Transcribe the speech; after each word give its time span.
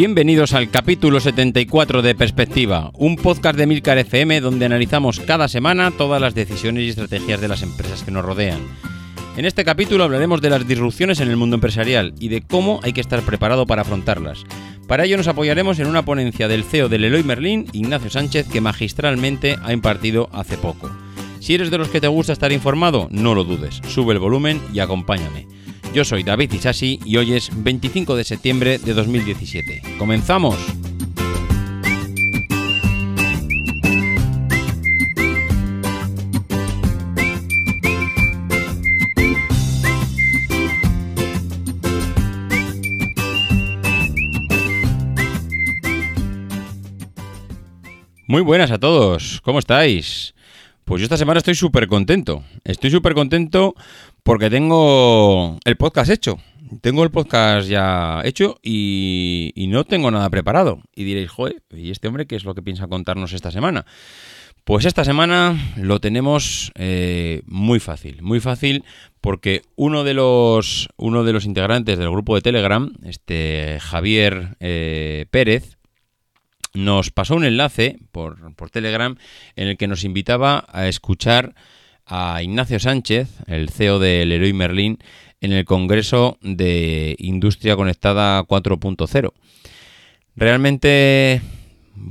Bienvenidos 0.00 0.54
al 0.54 0.70
capítulo 0.70 1.20
74 1.20 2.00
de 2.00 2.14
Perspectiva, 2.14 2.90
un 2.94 3.16
podcast 3.16 3.58
de 3.58 3.66
Milcar 3.66 3.98
FM 3.98 4.40
donde 4.40 4.64
analizamos 4.64 5.20
cada 5.20 5.46
semana 5.46 5.90
todas 5.90 6.22
las 6.22 6.34
decisiones 6.34 6.84
y 6.84 6.88
estrategias 6.88 7.38
de 7.38 7.48
las 7.48 7.62
empresas 7.62 8.02
que 8.02 8.10
nos 8.10 8.24
rodean. 8.24 8.60
En 9.36 9.44
este 9.44 9.62
capítulo 9.62 10.04
hablaremos 10.04 10.40
de 10.40 10.48
las 10.48 10.66
disrupciones 10.66 11.20
en 11.20 11.28
el 11.28 11.36
mundo 11.36 11.56
empresarial 11.56 12.14
y 12.18 12.28
de 12.28 12.40
cómo 12.40 12.80
hay 12.82 12.94
que 12.94 13.02
estar 13.02 13.20
preparado 13.20 13.66
para 13.66 13.82
afrontarlas. 13.82 14.46
Para 14.88 15.04
ello 15.04 15.18
nos 15.18 15.28
apoyaremos 15.28 15.78
en 15.80 15.86
una 15.86 16.02
ponencia 16.02 16.48
del 16.48 16.64
CEO 16.64 16.88
del 16.88 17.04
Eloy 17.04 17.22
Merlin, 17.22 17.66
Ignacio 17.72 18.08
Sánchez, 18.08 18.48
que 18.48 18.62
magistralmente 18.62 19.58
ha 19.62 19.74
impartido 19.74 20.30
hace 20.32 20.56
poco. 20.56 20.90
Si 21.40 21.54
eres 21.54 21.70
de 21.70 21.76
los 21.76 21.88
que 21.88 22.00
te 22.00 22.08
gusta 22.08 22.32
estar 22.32 22.52
informado, 22.52 23.08
no 23.10 23.34
lo 23.34 23.44
dudes, 23.44 23.82
sube 23.86 24.14
el 24.14 24.18
volumen 24.18 24.62
y 24.72 24.80
acompáñame. 24.80 25.59
Yo 25.92 26.04
soy 26.04 26.22
David 26.22 26.52
Isasi 26.52 27.00
y 27.04 27.16
hoy 27.16 27.32
es 27.32 27.50
25 27.52 28.14
de 28.14 28.22
septiembre 28.22 28.78
de 28.78 28.94
2017. 28.94 29.82
¡Comenzamos! 29.98 30.56
Muy 48.28 48.42
buenas 48.42 48.70
a 48.70 48.78
todos, 48.78 49.40
¿cómo 49.42 49.58
estáis? 49.58 50.34
Pues 50.90 51.02
yo 51.02 51.04
esta 51.04 51.16
semana 51.16 51.38
estoy 51.38 51.54
súper 51.54 51.86
contento. 51.86 52.42
Estoy 52.64 52.90
súper 52.90 53.14
contento 53.14 53.76
porque 54.24 54.50
tengo 54.50 55.56
el 55.64 55.76
podcast 55.76 56.10
hecho. 56.10 56.40
Tengo 56.80 57.04
el 57.04 57.12
podcast 57.12 57.68
ya 57.68 58.22
hecho 58.24 58.58
y, 58.60 59.54
no 59.68 59.84
tengo 59.84 60.10
nada 60.10 60.28
preparado. 60.30 60.82
Y 60.96 61.04
diréis, 61.04 61.30
joder, 61.30 61.62
¿y 61.70 61.92
este 61.92 62.08
hombre 62.08 62.26
qué 62.26 62.34
es 62.34 62.42
lo 62.42 62.56
que 62.56 62.62
piensa 62.62 62.88
contarnos 62.88 63.32
esta 63.34 63.52
semana? 63.52 63.86
Pues 64.64 64.84
esta 64.84 65.04
semana 65.04 65.56
lo 65.76 66.00
tenemos 66.00 66.72
eh, 66.74 67.42
muy 67.46 67.78
fácil, 67.78 68.20
muy 68.20 68.40
fácil 68.40 68.82
porque 69.20 69.62
uno 69.76 70.02
de 70.02 70.14
los 70.14 70.88
uno 70.96 71.22
de 71.22 71.32
los 71.32 71.44
integrantes 71.44 71.98
del 71.98 72.10
grupo 72.10 72.34
de 72.34 72.42
Telegram, 72.42 72.92
este 73.04 73.78
Javier 73.80 74.56
eh, 74.58 75.26
Pérez, 75.30 75.78
nos 76.74 77.10
pasó 77.10 77.34
un 77.34 77.44
enlace 77.44 77.98
por, 78.12 78.54
por 78.54 78.70
Telegram 78.70 79.16
en 79.56 79.68
el 79.68 79.76
que 79.76 79.88
nos 79.88 80.04
invitaba 80.04 80.64
a 80.68 80.88
escuchar 80.88 81.54
a 82.06 82.42
Ignacio 82.42 82.80
Sánchez, 82.80 83.28
el 83.46 83.70
CEO 83.70 83.98
del 83.98 84.28
Leroy 84.28 84.52
Merlin, 84.52 84.98
en 85.40 85.52
el 85.52 85.64
Congreso 85.64 86.38
de 86.42 87.16
Industria 87.18 87.76
Conectada 87.76 88.42
4.0. 88.42 89.32
Realmente, 90.36 91.40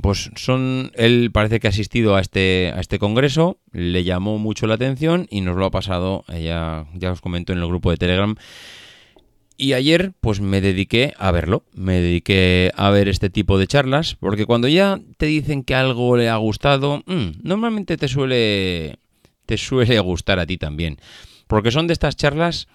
pues 0.02 0.30
son. 0.36 0.90
Él 0.94 1.30
parece 1.32 1.60
que 1.60 1.66
ha 1.68 1.70
asistido 1.70 2.16
a 2.16 2.20
este, 2.20 2.72
a 2.74 2.80
este 2.80 2.98
congreso, 2.98 3.58
le 3.72 4.04
llamó 4.04 4.38
mucho 4.38 4.66
la 4.66 4.74
atención 4.74 5.26
y 5.30 5.40
nos 5.40 5.56
lo 5.56 5.66
ha 5.66 5.70
pasado, 5.70 6.24
ya, 6.28 6.86
ya 6.94 7.12
os 7.12 7.20
comento 7.20 7.52
en 7.52 7.58
el 7.58 7.66
grupo 7.66 7.90
de 7.90 7.96
Telegram. 7.96 8.36
Y 9.60 9.74
ayer, 9.74 10.14
pues 10.22 10.40
me 10.40 10.62
dediqué 10.62 11.12
a 11.18 11.30
verlo, 11.32 11.64
me 11.74 12.00
dediqué 12.00 12.72
a 12.76 12.88
ver 12.88 13.08
este 13.08 13.28
tipo 13.28 13.58
de 13.58 13.66
charlas, 13.66 14.16
porque 14.18 14.46
cuando 14.46 14.68
ya 14.68 14.98
te 15.18 15.26
dicen 15.26 15.64
que 15.64 15.74
algo 15.74 16.16
le 16.16 16.30
ha 16.30 16.36
gustado, 16.36 17.02
mm, 17.04 17.42
normalmente 17.42 17.98
te 17.98 18.08
suele 18.08 18.96
te 19.44 19.58
suele 19.58 20.00
gustar 20.00 20.38
a 20.38 20.46
ti 20.46 20.56
también. 20.56 20.96
Porque 21.46 21.70
son 21.72 21.88
de 21.88 21.92
estas 21.92 22.16
charlas 22.16 22.68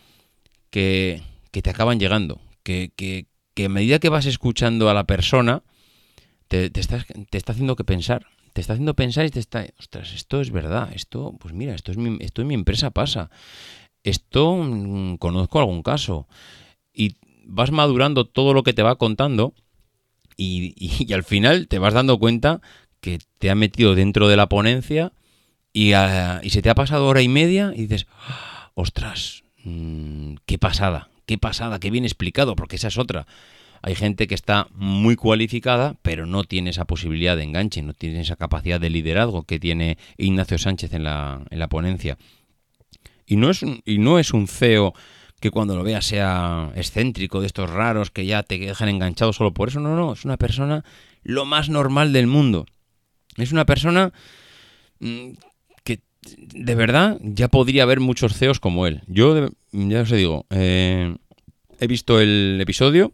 que, 0.70 1.24
que 1.50 1.64
te 1.64 1.72
acaban 1.72 2.00
llegando, 2.00 2.40
que, 2.62 2.92
que, 2.96 3.26
que, 3.56 3.66
a 3.66 3.70
medida 3.70 3.98
que 3.98 4.10
vas 4.10 4.28
escuchando 4.28 4.88
a 4.88 4.94
la 4.94 5.06
persona, 5.06 5.64
te, 6.48 6.70
te, 6.70 6.84
te 6.84 7.38
está 7.40 7.54
haciendo 7.54 7.76
que 7.76 7.84
pensar. 7.84 8.28
Te 8.54 8.62
está 8.62 8.74
haciendo 8.74 8.94
pensar 8.94 9.26
y 9.26 9.32
te 9.32 9.40
está, 9.40 9.66
ostras, 9.80 10.14
esto 10.14 10.40
es 10.40 10.52
verdad, 10.52 10.92
esto, 10.94 11.36
pues 11.40 11.52
mira, 11.56 11.74
esto 11.74 11.90
es 11.90 11.98
mi, 11.98 12.16
esto 12.24 12.44
en 12.44 12.48
mi 12.48 12.54
empresa 12.54 12.92
pasa. 12.92 13.32
Esto 14.04 14.56
mm, 14.56 15.16
conozco 15.16 15.58
algún 15.58 15.82
caso. 15.82 16.28
Y 16.96 17.16
vas 17.46 17.72
madurando 17.72 18.26
todo 18.26 18.54
lo 18.54 18.64
que 18.64 18.74
te 18.74 18.84
va 18.84 18.96
contando 18.96 19.54
y, 20.38 20.74
y, 20.78 21.06
y, 21.08 21.14
al 21.14 21.24
final 21.24 21.68
te 21.68 21.80
vas 21.80 21.94
dando 21.94 22.18
cuenta 22.18 22.62
que 23.02 23.20
te 23.38 23.50
ha 23.50 23.56
metido 23.56 23.96
dentro 23.96 24.28
de 24.28 24.38
la 24.38 24.50
ponencia 24.50 25.12
Ah, 25.94 26.40
y, 26.42 26.50
se 26.52 26.62
te 26.62 26.70
ha 26.70 26.76
pasado 26.76 27.06
hora 27.08 27.22
y 27.22 27.28
media 27.28 27.74
y 27.76 27.82
dices, 27.82 28.08
ostras, 28.76 29.44
mm, 29.66 30.36
qué 30.46 30.58
pasada, 30.58 31.10
qué 31.26 31.38
pasada, 31.38 31.80
qué 31.80 31.92
bien 31.92 32.06
explicado, 32.06 32.56
porque 32.56 32.78
esa 32.78 32.88
es 32.88 32.98
otra. 32.98 33.28
Hay 33.82 33.94
gente 33.96 34.28
que 34.28 34.36
está 34.36 34.68
muy 34.72 35.16
cualificada, 35.16 35.96
pero 36.02 36.26
no 36.26 36.44
tiene 36.46 36.70
esa 36.70 36.86
posibilidad 36.86 37.36
de 37.36 37.44
enganche, 37.44 37.82
no 37.82 37.94
tiene 37.94 38.22
esa 38.22 38.38
capacidad 38.38 38.80
de 38.80 38.90
liderazgo 38.90 39.44
que 39.44 39.60
tiene 39.60 39.98
Ignacio 40.18 40.58
Sánchez 40.58 40.94
en 40.94 41.04
la, 41.04 41.42
en 41.50 41.60
la 41.60 41.68
ponencia. 41.68 42.18
Y 43.28 43.36
no, 43.36 43.50
es 43.50 43.62
un, 43.62 43.82
y 43.86 43.98
no 43.98 44.18
es 44.18 44.32
un 44.32 44.48
CEO 44.48 44.94
que 45.46 45.52
cuando 45.52 45.76
lo 45.76 45.84
veas 45.84 46.08
sea 46.08 46.72
excéntrico, 46.76 47.40
de 47.40 47.46
estos 47.46 47.70
raros 47.70 48.10
que 48.10 48.26
ya 48.26 48.42
te 48.42 48.58
dejan 48.58 48.90
enganchado 48.90 49.32
solo 49.32 49.54
por 49.54 49.70
eso. 49.70 49.80
No, 49.80 49.96
no, 49.96 50.14
es 50.14 50.26
una 50.26 50.38
persona 50.38 50.84
lo 51.22 51.46
más 51.46 51.70
normal 51.70 52.14
del 52.14 52.26
mundo. 52.26 52.66
Es 53.38 53.52
una 53.52 53.64
persona 53.64 54.12
mm, 55.00 55.34
de 56.26 56.74
verdad, 56.74 57.20
ya 57.22 57.48
podría 57.50 57.84
haber 57.84 58.00
muchos 58.00 58.34
CEOs 58.34 58.60
como 58.60 58.88
él. 58.88 59.04
Yo, 59.06 59.50
ya 59.72 60.02
os 60.02 60.10
digo, 60.10 60.48
eh, 60.50 61.16
he 61.80 61.86
visto 61.86 62.20
el 62.20 62.58
episodio, 62.60 63.14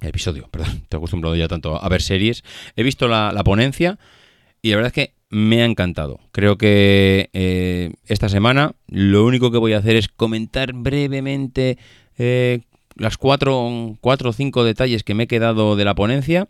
episodio, 0.00 0.48
perdón, 0.50 0.86
te 0.88 0.96
he 0.96 0.98
acostumbrado 0.98 1.36
ya 1.36 1.46
tanto 1.46 1.76
a 1.76 1.86
ver 1.90 2.00
series, 2.00 2.42
he 2.74 2.82
visto 2.82 3.06
la, 3.06 3.38
ponencia 3.44 3.98
y 4.64 4.70
la 4.70 4.76
verdad 4.76 4.92
es 4.96 5.08
que 5.08 5.14
me 5.28 5.60
ha 5.60 5.66
encantado. 5.66 6.20
Creo 6.32 6.56
que 6.56 7.28
eh, 7.34 7.92
esta 8.06 8.30
semana 8.30 8.72
lo 8.88 9.26
único 9.26 9.50
que 9.50 9.58
voy 9.58 9.74
a 9.74 9.78
hacer 9.78 9.94
es 9.94 10.08
comentar 10.08 10.72
brevemente 10.72 11.76
eh, 12.16 12.60
las 12.96 13.18
cuatro, 13.18 13.98
cuatro 14.00 14.30
o 14.30 14.32
cinco 14.32 14.64
detalles 14.64 15.04
que 15.04 15.12
me 15.12 15.24
he 15.24 15.26
quedado 15.26 15.76
de 15.76 15.84
la 15.84 15.94
ponencia 15.94 16.48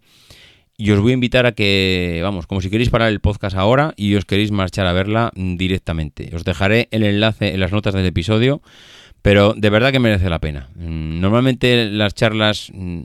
y 0.76 0.92
os 0.92 1.00
voy 1.00 1.10
a 1.10 1.14
invitar 1.14 1.44
a 1.44 1.52
que, 1.52 2.20
vamos, 2.22 2.46
como 2.46 2.60
si 2.60 2.70
queréis 2.70 2.88
parar 2.88 3.08
el 3.08 3.18
podcast 3.18 3.56
ahora 3.56 3.94
y 3.96 4.14
os 4.14 4.24
queréis 4.24 4.52
marchar 4.52 4.86
a 4.86 4.92
verla 4.92 5.32
directamente. 5.34 6.30
Os 6.36 6.44
dejaré 6.44 6.86
el 6.92 7.02
enlace 7.02 7.52
en 7.52 7.58
las 7.58 7.72
notas 7.72 7.94
del 7.94 8.06
episodio, 8.06 8.62
pero 9.22 9.54
de 9.54 9.70
verdad 9.70 9.90
que 9.90 9.98
merece 9.98 10.30
la 10.30 10.38
pena. 10.38 10.68
Mm, 10.76 11.18
normalmente 11.20 11.90
las 11.90 12.14
charlas 12.14 12.70
mm, 12.72 13.02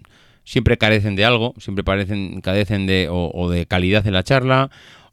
siempre 0.49 0.77
carecen 0.79 1.15
de 1.15 1.25
algo, 1.25 1.53
siempre 1.59 1.83
parecen, 1.83 2.41
carecen 2.41 2.87
de, 2.87 3.07
o, 3.11 3.49
de 3.51 3.67
calidad 3.67 4.07
en 4.07 4.13
la 4.13 4.23
charla, 4.23 4.71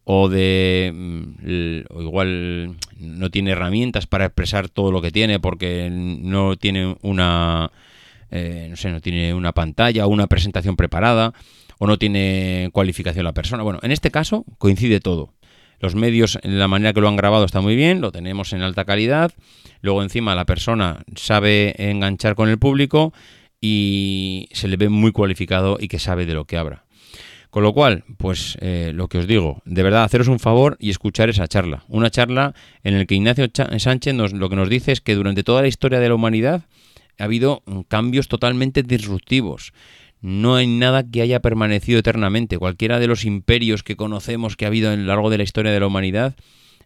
o 0.08 0.28
de 0.28 0.92
mm, 0.94 1.92
o 1.92 2.00
igual 2.00 2.76
no 2.98 3.30
tiene 3.30 3.50
herramientas 3.50 4.06
para 4.06 4.26
expresar 4.26 4.68
todo 4.68 4.92
lo 4.92 5.02
que 5.02 5.10
tiene 5.10 5.40
porque 5.40 5.90
no 5.90 6.56
tiene 6.56 6.96
una 7.02 7.72
eh, 8.30 8.68
no 8.70 8.76
sé, 8.76 8.90
no 8.90 9.00
tiene 9.00 9.34
una 9.34 9.52
pantalla 9.52 10.06
o 10.06 10.08
una 10.08 10.28
presentación 10.28 10.76
preparada 10.76 11.32
o 11.78 11.86
no 11.88 11.98
tiene 11.98 12.70
cualificación 12.72 13.24
la 13.24 13.32
persona. 13.32 13.64
Bueno, 13.64 13.80
en 13.82 13.90
este 13.90 14.10
caso 14.10 14.44
coincide 14.58 15.00
todo. 15.00 15.34
Los 15.80 15.94
medios, 15.94 16.38
en 16.42 16.58
la 16.58 16.68
manera 16.68 16.92
que 16.92 17.00
lo 17.00 17.08
han 17.08 17.16
grabado 17.16 17.44
está 17.44 17.60
muy 17.60 17.76
bien, 17.76 18.00
lo 18.00 18.12
tenemos 18.12 18.52
en 18.52 18.62
alta 18.62 18.84
calidad. 18.84 19.32
Luego 19.82 20.02
encima 20.02 20.34
la 20.34 20.46
persona 20.46 21.04
sabe 21.16 21.74
enganchar 21.90 22.34
con 22.34 22.48
el 22.48 22.58
público 22.58 23.12
y 23.60 24.48
se 24.52 24.68
le 24.68 24.76
ve 24.76 24.88
muy 24.88 25.12
cualificado 25.12 25.76
y 25.80 25.88
que 25.88 25.98
sabe 25.98 26.26
de 26.26 26.34
lo 26.34 26.44
que 26.46 26.56
habla. 26.56 26.85
Con 27.56 27.62
lo 27.62 27.72
cual, 27.72 28.04
pues 28.18 28.58
eh, 28.60 28.92
lo 28.94 29.08
que 29.08 29.16
os 29.16 29.26
digo, 29.26 29.62
de 29.64 29.82
verdad, 29.82 30.04
haceros 30.04 30.28
un 30.28 30.38
favor 30.38 30.76
y 30.78 30.90
escuchar 30.90 31.30
esa 31.30 31.48
charla. 31.48 31.84
Una 31.88 32.10
charla 32.10 32.52
en 32.84 32.98
la 32.98 33.06
que 33.06 33.14
Ignacio 33.14 33.48
Sánchez 33.78 34.12
nos, 34.12 34.34
lo 34.34 34.50
que 34.50 34.56
nos 34.56 34.68
dice 34.68 34.92
es 34.92 35.00
que 35.00 35.14
durante 35.14 35.42
toda 35.42 35.62
la 35.62 35.68
historia 35.68 35.98
de 35.98 36.10
la 36.10 36.16
humanidad 36.16 36.66
ha 37.18 37.24
habido 37.24 37.62
cambios 37.88 38.28
totalmente 38.28 38.82
disruptivos. 38.82 39.72
No 40.20 40.56
hay 40.56 40.66
nada 40.66 41.10
que 41.10 41.22
haya 41.22 41.40
permanecido 41.40 41.98
eternamente. 41.98 42.58
Cualquiera 42.58 42.98
de 42.98 43.06
los 43.06 43.24
imperios 43.24 43.82
que 43.82 43.96
conocemos 43.96 44.54
que 44.54 44.66
ha 44.66 44.68
habido 44.68 44.90
a 44.90 44.96
lo 44.96 45.04
largo 45.04 45.30
de 45.30 45.38
la 45.38 45.44
historia 45.44 45.72
de 45.72 45.80
la 45.80 45.86
humanidad, 45.86 46.36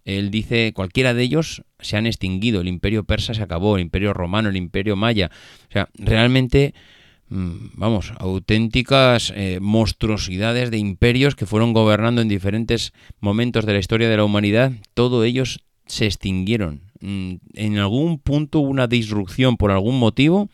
él 0.05 0.31
dice, 0.31 0.73
cualquiera 0.73 1.15
de 1.15 1.25
ellos 1.25 1.65
se 1.81 1.97
han 1.97 2.07
extinguido. 2.07 2.61
El 2.61 2.69
imperio 2.69 3.03
persa 3.03 3.35
se 3.35 3.43
acabó, 3.43 3.75
el 3.75 3.83
imperio 3.83 4.13
romano, 4.13 4.51
el 4.51 4.57
imperio 4.57 4.95
maya. 4.95 5.33
O 5.69 5.73
sea, 5.73 5.89
realmente, 5.95 6.75
mm, 6.75 6.81
vamos, 7.31 8.13
auténticas 8.19 9.33
eh, 9.37 9.59
monstruosidades 9.61 10.71
de 10.71 10.79
imperios 10.79 11.37
que 11.37 11.47
fueron 11.47 11.73
gobernando 11.73 12.21
en 12.21 12.29
diferentes 12.29 12.93
momentos 13.21 13.65
de 13.67 13.73
la 13.73 13.79
historia 13.79 14.09
de 14.09 14.17
la 14.17 14.25
humanidad, 14.25 14.73
todos 14.95 15.25
ellos 15.25 15.61
se 15.87 16.07
extinguieron. 16.07 16.83
Mm, 17.01 17.35
en 17.55 17.79
algún 17.79 18.19
punto 18.19 18.61
hubo 18.61 18.69
una 18.69 18.89
disrupción 18.89 19.57
por 19.57 19.71
algún 19.71 19.99
motivo 19.99 20.51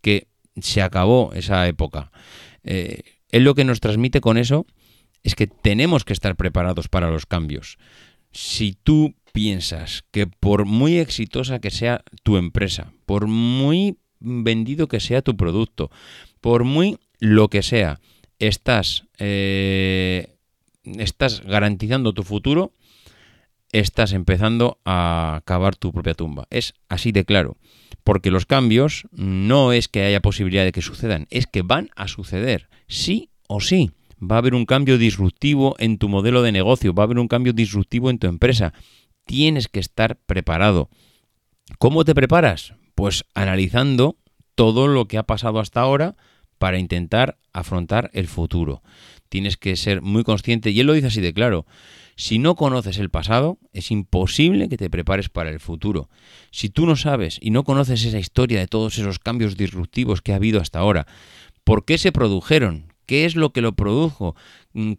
que 0.00 0.28
se 0.60 0.82
acabó 0.82 1.32
esa 1.34 1.66
época. 1.66 2.12
Eh, 2.62 3.02
lo 3.32 3.56
que 3.56 3.64
nos 3.64 3.80
transmite 3.80 4.20
con 4.20 4.38
eso 4.38 4.66
es 5.24 5.34
que 5.34 5.48
tenemos 5.48 6.04
que 6.04 6.12
estar 6.12 6.36
preparados 6.36 6.88
para 6.88 7.10
los 7.10 7.26
cambios. 7.26 7.78
Si 8.30 8.76
tú 8.80 9.14
piensas 9.32 10.04
que 10.12 10.28
por 10.28 10.64
muy 10.64 10.98
exitosa 10.98 11.58
que 11.58 11.72
sea 11.72 12.04
tu 12.22 12.36
empresa, 12.36 12.92
por 13.04 13.26
muy 13.26 13.96
vendido 14.24 14.88
que 14.88 15.00
sea 15.00 15.22
tu 15.22 15.36
producto, 15.36 15.90
por 16.40 16.64
muy 16.64 16.98
lo 17.20 17.48
que 17.48 17.62
sea, 17.62 18.00
estás, 18.38 19.04
eh, 19.18 20.36
estás 20.84 21.42
garantizando 21.42 22.12
tu 22.12 22.22
futuro, 22.22 22.72
estás 23.72 24.12
empezando 24.12 24.78
a 24.84 25.42
cavar 25.44 25.76
tu 25.76 25.92
propia 25.92 26.14
tumba. 26.14 26.46
Es 26.50 26.74
así 26.88 27.12
de 27.12 27.24
claro. 27.24 27.56
Porque 28.04 28.30
los 28.30 28.46
cambios 28.46 29.06
no 29.12 29.72
es 29.72 29.88
que 29.88 30.04
haya 30.04 30.20
posibilidad 30.20 30.64
de 30.64 30.72
que 30.72 30.82
sucedan, 30.82 31.26
es 31.30 31.46
que 31.46 31.62
van 31.62 31.88
a 31.96 32.06
suceder, 32.06 32.68
sí 32.86 33.30
o 33.48 33.60
sí. 33.60 33.90
Va 34.22 34.36
a 34.36 34.38
haber 34.38 34.54
un 34.54 34.66
cambio 34.66 34.98
disruptivo 34.98 35.74
en 35.78 35.98
tu 35.98 36.08
modelo 36.08 36.42
de 36.42 36.52
negocio, 36.52 36.94
va 36.94 37.02
a 37.02 37.06
haber 37.06 37.18
un 37.18 37.28
cambio 37.28 37.52
disruptivo 37.52 38.10
en 38.10 38.18
tu 38.18 38.26
empresa. 38.26 38.74
Tienes 39.24 39.68
que 39.68 39.80
estar 39.80 40.16
preparado. 40.16 40.90
¿Cómo 41.78 42.04
te 42.04 42.14
preparas? 42.14 42.74
Pues 42.94 43.24
analizando 43.34 44.16
todo 44.54 44.88
lo 44.88 45.06
que 45.08 45.18
ha 45.18 45.24
pasado 45.24 45.58
hasta 45.60 45.80
ahora 45.80 46.16
para 46.58 46.78
intentar 46.78 47.38
afrontar 47.52 48.10
el 48.14 48.28
futuro. 48.28 48.82
Tienes 49.28 49.56
que 49.56 49.76
ser 49.76 50.02
muy 50.02 50.22
consciente, 50.22 50.70
y 50.70 50.80
él 50.80 50.86
lo 50.86 50.92
dice 50.92 51.08
así 51.08 51.20
de 51.20 51.34
claro, 51.34 51.66
si 52.16 52.38
no 52.38 52.54
conoces 52.54 52.98
el 52.98 53.10
pasado, 53.10 53.58
es 53.72 53.90
imposible 53.90 54.68
que 54.68 54.76
te 54.76 54.90
prepares 54.90 55.28
para 55.28 55.50
el 55.50 55.58
futuro. 55.58 56.08
Si 56.52 56.68
tú 56.68 56.86
no 56.86 56.94
sabes 56.94 57.38
y 57.40 57.50
no 57.50 57.64
conoces 57.64 58.04
esa 58.04 58.18
historia 58.18 58.60
de 58.60 58.68
todos 58.68 58.98
esos 58.98 59.18
cambios 59.18 59.56
disruptivos 59.56 60.22
que 60.22 60.32
ha 60.32 60.36
habido 60.36 60.60
hasta 60.60 60.78
ahora, 60.78 61.06
¿por 61.64 61.84
qué 61.84 61.98
se 61.98 62.12
produjeron? 62.12 62.92
¿Qué 63.06 63.24
es 63.24 63.36
lo 63.36 63.52
que 63.52 63.60
lo 63.60 63.74
produjo? 63.74 64.34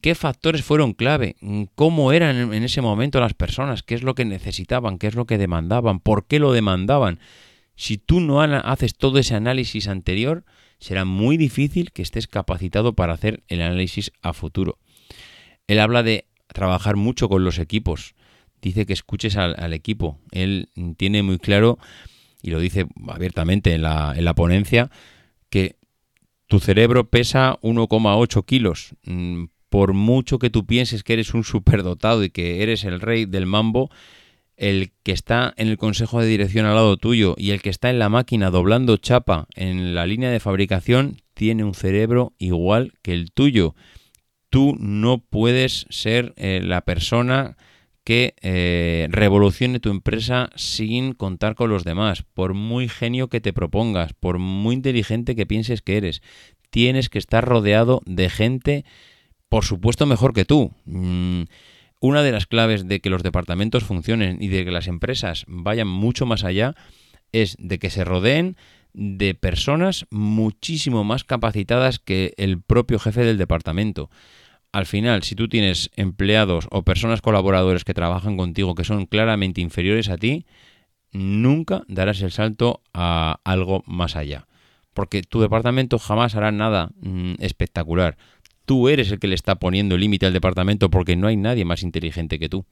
¿Qué 0.01 0.13
factores 0.13 0.63
fueron 0.63 0.93
clave? 0.93 1.37
¿Cómo 1.73 2.11
eran 2.11 2.53
en 2.53 2.63
ese 2.63 2.81
momento 2.81 3.19
las 3.19 3.33
personas? 3.33 3.81
¿Qué 3.81 3.95
es 3.95 4.03
lo 4.03 4.13
que 4.13 4.25
necesitaban? 4.25 4.99
¿Qué 4.99 5.07
es 5.07 5.15
lo 5.15 5.25
que 5.25 5.37
demandaban? 5.37 5.99
¿Por 5.99 6.27
qué 6.27 6.39
lo 6.39 6.51
demandaban? 6.51 7.19
Si 7.75 7.97
tú 7.97 8.19
no 8.19 8.41
haces 8.41 8.95
todo 8.95 9.19
ese 9.19 9.35
análisis 9.35 9.87
anterior, 9.87 10.45
será 10.79 11.05
muy 11.05 11.37
difícil 11.37 11.91
que 11.91 12.01
estés 12.01 12.27
capacitado 12.27 12.93
para 12.93 13.13
hacer 13.13 13.43
el 13.47 13.61
análisis 13.61 14.11
a 14.21 14.33
futuro. 14.33 14.77
Él 15.67 15.79
habla 15.79 16.03
de 16.03 16.25
trabajar 16.47 16.95
mucho 16.95 17.27
con 17.27 17.43
los 17.43 17.59
equipos. 17.59 18.15
Dice 18.61 18.85
que 18.85 18.93
escuches 18.93 19.35
al, 19.37 19.73
equipo. 19.73 20.19
Él 20.31 20.69
tiene 20.97 21.21
muy 21.21 21.37
claro, 21.37 21.77
y 22.41 22.51
lo 22.51 22.59
dice 22.59 22.87
abiertamente 23.07 23.73
en 23.73 23.81
la, 23.81 24.13
en 24.15 24.25
la 24.25 24.33
ponencia, 24.33 24.89
que 25.49 25.77
tu 26.47 26.59
cerebro 26.59 27.09
pesa 27.09 27.59
1,8 27.61 28.45
kilos. 28.45 28.95
Mm, 29.03 29.45
por 29.69 29.93
mucho 29.93 30.39
que 30.39 30.49
tú 30.49 30.65
pienses 30.65 31.03
que 31.03 31.13
eres 31.13 31.33
un 31.33 31.43
superdotado 31.43 32.23
y 32.23 32.29
que 32.29 32.63
eres 32.63 32.83
el 32.85 33.01
rey 33.01 33.25
del 33.25 33.45
mambo, 33.45 33.89
el 34.57 34.91
que 35.03 35.11
está 35.11 35.53
en 35.57 35.67
el 35.67 35.77
consejo 35.77 36.21
de 36.21 36.27
dirección 36.27 36.65
al 36.65 36.75
lado 36.75 36.97
tuyo 36.97 37.35
y 37.37 37.51
el 37.51 37.61
que 37.61 37.69
está 37.69 37.89
en 37.89 37.99
la 37.99 38.09
máquina 38.09 38.49
doblando 38.49 38.97
chapa 38.97 39.47
en 39.55 39.95
la 39.95 40.05
línea 40.05 40.29
de 40.29 40.39
fabricación 40.39 41.17
tiene 41.33 41.63
un 41.63 41.73
cerebro 41.73 42.33
igual 42.37 42.93
que 43.01 43.13
el 43.13 43.31
tuyo 43.31 43.75
tú 44.49 44.77
no 44.79 45.17
puedes 45.17 45.85
ser 45.89 46.33
eh, 46.37 46.61
la 46.63 46.81
persona 46.81 47.57
que 48.05 48.35
eh, 48.41 49.07
revolucione 49.09 49.79
tu 49.79 49.89
empresa 49.89 50.49
sin 50.55 51.13
contar 51.13 51.55
con 51.55 51.71
los 51.71 51.83
demás, 51.83 52.23
por 52.33 52.53
muy 52.53 52.87
genio 52.87 53.27
que 53.27 53.41
te 53.41 53.51
propongas, 53.51 54.13
por 54.13 54.37
muy 54.37 54.75
inteligente 54.75 55.35
que 55.35 55.47
pienses 55.47 55.81
que 55.81 55.97
eres. 55.97 56.21
Tienes 56.69 57.09
que 57.09 57.17
estar 57.17 57.43
rodeado 57.43 58.01
de 58.05 58.29
gente, 58.29 58.85
por 59.49 59.65
supuesto, 59.65 60.05
mejor 60.05 60.33
que 60.33 60.45
tú. 60.45 60.71
Mm, 60.85 61.43
una 62.05 62.23
de 62.23 62.31
las 62.31 62.45
claves 62.45 62.87
de 62.87 62.99
que 62.99 63.09
los 63.09 63.23
departamentos 63.23 63.83
funcionen 63.83 64.37
y 64.41 64.47
de 64.47 64.65
que 64.65 64.71
las 64.71 64.87
empresas 64.87 65.45
vayan 65.47 65.87
mucho 65.87 66.25
más 66.25 66.43
allá 66.43 66.75
es 67.31 67.55
de 67.59 67.79
que 67.79 67.89
se 67.89 68.03
rodeen 68.03 68.55
de 68.93 69.35
personas 69.35 70.05
muchísimo 70.09 71.03
más 71.03 71.23
capacitadas 71.23 71.99
que 71.99 72.33
el 72.37 72.61
propio 72.61 72.99
jefe 72.99 73.23
del 73.23 73.37
departamento 73.37 74.09
al 74.75 74.85
final, 74.85 75.23
si 75.23 75.35
tú 75.35 75.47
tienes 75.47 75.89
empleados 75.95 76.67
o 76.69 76.83
personas 76.83 77.21
colaboradores 77.21 77.85
que 77.85 77.93
trabajan 77.93 78.35
contigo 78.35 78.75
que 78.75 78.83
son 78.83 79.05
claramente 79.05 79.61
inferiores 79.61 80.09
a 80.09 80.17
ti, 80.17 80.45
nunca 81.13 81.83
darás 81.87 82.21
el 82.21 82.33
salto 82.33 82.81
a 82.93 83.39
algo 83.45 83.83
más 83.85 84.17
allá. 84.17 84.47
Porque 84.93 85.21
tu 85.21 85.39
departamento 85.39 85.97
jamás 85.97 86.35
hará 86.35 86.51
nada 86.51 86.89
mm, 86.99 87.35
espectacular. 87.39 88.17
Tú 88.65 88.89
eres 88.89 89.11
el 89.11 89.19
que 89.19 89.27
le 89.27 89.35
está 89.35 89.55
poniendo 89.55 89.97
límite 89.97 90.25
al 90.25 90.33
departamento 90.33 90.89
porque 90.89 91.15
no 91.15 91.27
hay 91.27 91.37
nadie 91.37 91.65
más 91.65 91.83
inteligente 91.83 92.39
que 92.39 92.49
tú. 92.49 92.65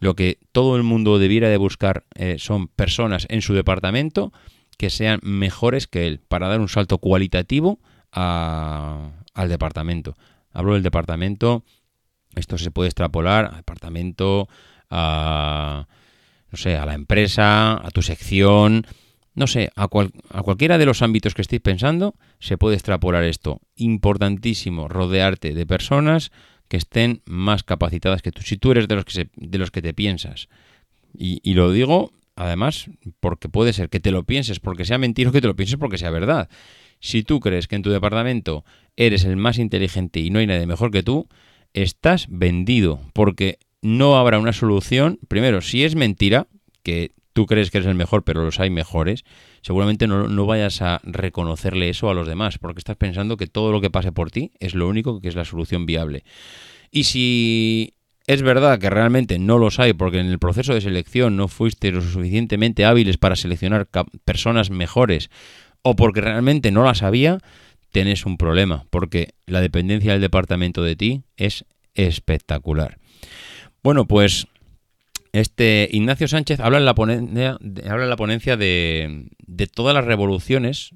Lo 0.00 0.14
que 0.14 0.38
todo 0.52 0.76
el 0.76 0.82
mundo 0.82 1.18
debiera 1.18 1.48
de 1.48 1.56
buscar 1.56 2.04
eh, 2.14 2.36
son 2.38 2.68
personas 2.68 3.26
en 3.30 3.42
su 3.42 3.54
departamento 3.54 4.32
que 4.76 4.90
sean 4.90 5.18
mejores 5.22 5.86
que 5.86 6.06
él 6.06 6.20
para 6.20 6.48
dar 6.48 6.60
un 6.60 6.68
salto 6.68 6.98
cualitativo 6.98 7.80
al 8.12 9.48
departamento. 9.48 10.16
Hablo 10.52 10.74
del 10.74 10.82
departamento, 10.82 11.64
esto 12.34 12.56
se 12.58 12.70
puede 12.70 12.88
extrapolar 12.88 13.46
al 13.46 13.56
departamento, 13.56 14.48
a, 14.88 15.88
no 16.50 16.56
sé, 16.56 16.76
a 16.76 16.86
la 16.86 16.94
empresa, 16.94 17.74
a 17.74 17.90
tu 17.90 18.02
sección, 18.02 18.86
no 19.34 19.46
sé, 19.46 19.70
a, 19.76 19.84
a 19.84 20.42
cualquiera 20.42 20.78
de 20.78 20.86
los 20.86 21.02
ámbitos 21.02 21.34
que 21.34 21.42
estéis 21.42 21.60
pensando, 21.60 22.14
se 22.38 22.58
puede 22.58 22.76
extrapolar 22.76 23.24
esto. 23.24 23.60
Importantísimo, 23.76 24.88
rodearte 24.88 25.54
de 25.54 25.66
personas 25.66 26.30
que 26.68 26.76
estén 26.76 27.22
más 27.24 27.62
capacitadas 27.62 28.22
que 28.22 28.32
tú. 28.32 28.42
Si 28.42 28.56
tú 28.56 28.70
eres 28.70 28.88
de 28.88 28.96
los 28.96 29.04
que, 29.04 29.30
de 29.34 29.58
los 29.58 29.70
que 29.70 29.82
te 29.82 29.94
piensas, 29.94 30.48
y, 31.16 31.40
y, 31.42 31.54
lo 31.54 31.72
digo 31.72 32.12
además 32.36 32.90
porque 33.18 33.48
puede 33.48 33.72
ser 33.72 33.88
que 33.88 33.98
te 33.98 34.10
lo 34.10 34.24
pienses 34.24 34.60
porque 34.60 34.84
sea 34.84 34.98
mentira 34.98 35.30
o 35.30 35.32
que 35.32 35.40
te 35.40 35.48
lo 35.48 35.56
pienses 35.56 35.78
porque 35.78 35.98
sea 35.98 36.10
verdad. 36.10 36.48
Si 37.00 37.22
tú 37.22 37.40
crees 37.40 37.66
que 37.66 37.76
en 37.76 37.82
tu 37.82 37.90
departamento 37.90 38.64
eres 38.96 39.24
el 39.24 39.36
más 39.36 39.58
inteligente 39.58 40.20
y 40.20 40.30
no 40.30 40.38
hay 40.38 40.46
nadie 40.46 40.66
mejor 40.66 40.90
que 40.90 41.02
tú, 41.02 41.28
estás 41.72 42.26
vendido, 42.28 43.00
porque 43.12 43.58
no 43.82 44.16
habrá 44.16 44.38
una 44.38 44.52
solución. 44.52 45.18
Primero, 45.28 45.60
si 45.60 45.84
es 45.84 45.94
mentira, 45.94 46.48
que 46.82 47.12
tú 47.32 47.46
crees 47.46 47.70
que 47.70 47.78
eres 47.78 47.88
el 47.88 47.94
mejor, 47.94 48.24
pero 48.24 48.44
los 48.44 48.58
hay 48.60 48.70
mejores, 48.70 49.24
seguramente 49.62 50.06
no, 50.06 50.46
vayas 50.46 50.82
a 50.82 51.00
reconocerle 51.04 51.88
eso 51.88 52.10
a 52.10 52.14
los 52.14 52.26
demás, 52.26 52.58
porque 52.58 52.78
estás 52.78 52.96
pensando 52.96 53.36
que 53.36 53.46
todo 53.46 53.72
lo 53.72 53.80
que 53.80 53.90
pase 53.90 54.12
por 54.12 54.30
ti 54.30 54.52
es 54.60 54.74
lo 54.74 54.88
único 54.88 55.20
que 55.20 55.28
es 55.28 55.34
la 55.34 55.44
solución 55.44 55.86
viable. 55.86 56.24
Y 56.90 57.04
si 57.04 57.94
es 58.26 58.42
verdad 58.42 58.78
que 58.78 58.90
realmente 58.90 59.38
no 59.38 59.58
los 59.58 59.78
hay, 59.78 59.92
porque 59.92 60.20
en 60.20 60.26
el 60.26 60.38
proceso 60.38 60.74
de 60.74 60.80
selección 60.80 61.36
no 61.36 61.48
fuiste 61.48 61.90
lo 61.90 62.00
suficientemente 62.00 62.84
hábiles 62.84 63.16
para 63.16 63.36
seleccionar 63.36 63.88
personas 64.24 64.70
mejores, 64.70 65.30
o 65.82 65.96
porque 65.96 66.20
realmente 66.20 66.70
no 66.70 66.84
las 66.84 67.02
había, 67.02 67.38
tenés 67.92 68.26
un 68.26 68.36
problema, 68.36 68.84
porque 68.90 69.34
la 69.46 69.60
dependencia 69.60 70.12
del 70.12 70.20
departamento 70.20 70.82
de 70.82 70.96
ti 70.96 71.22
es 71.36 71.64
espectacular. 71.94 72.98
Bueno, 73.82 74.06
pues 74.06 74.46
este 75.32 75.88
Ignacio 75.92 76.28
Sánchez 76.28 76.60
habla 76.60 76.78
en 76.78 76.84
la 76.84 76.94
ponencia, 76.94 77.58
habla 77.88 78.04
en 78.04 78.10
la 78.10 78.16
ponencia 78.16 78.56
de, 78.56 79.28
de 79.46 79.66
todas 79.66 79.94
las 79.94 80.04
revoluciones, 80.04 80.94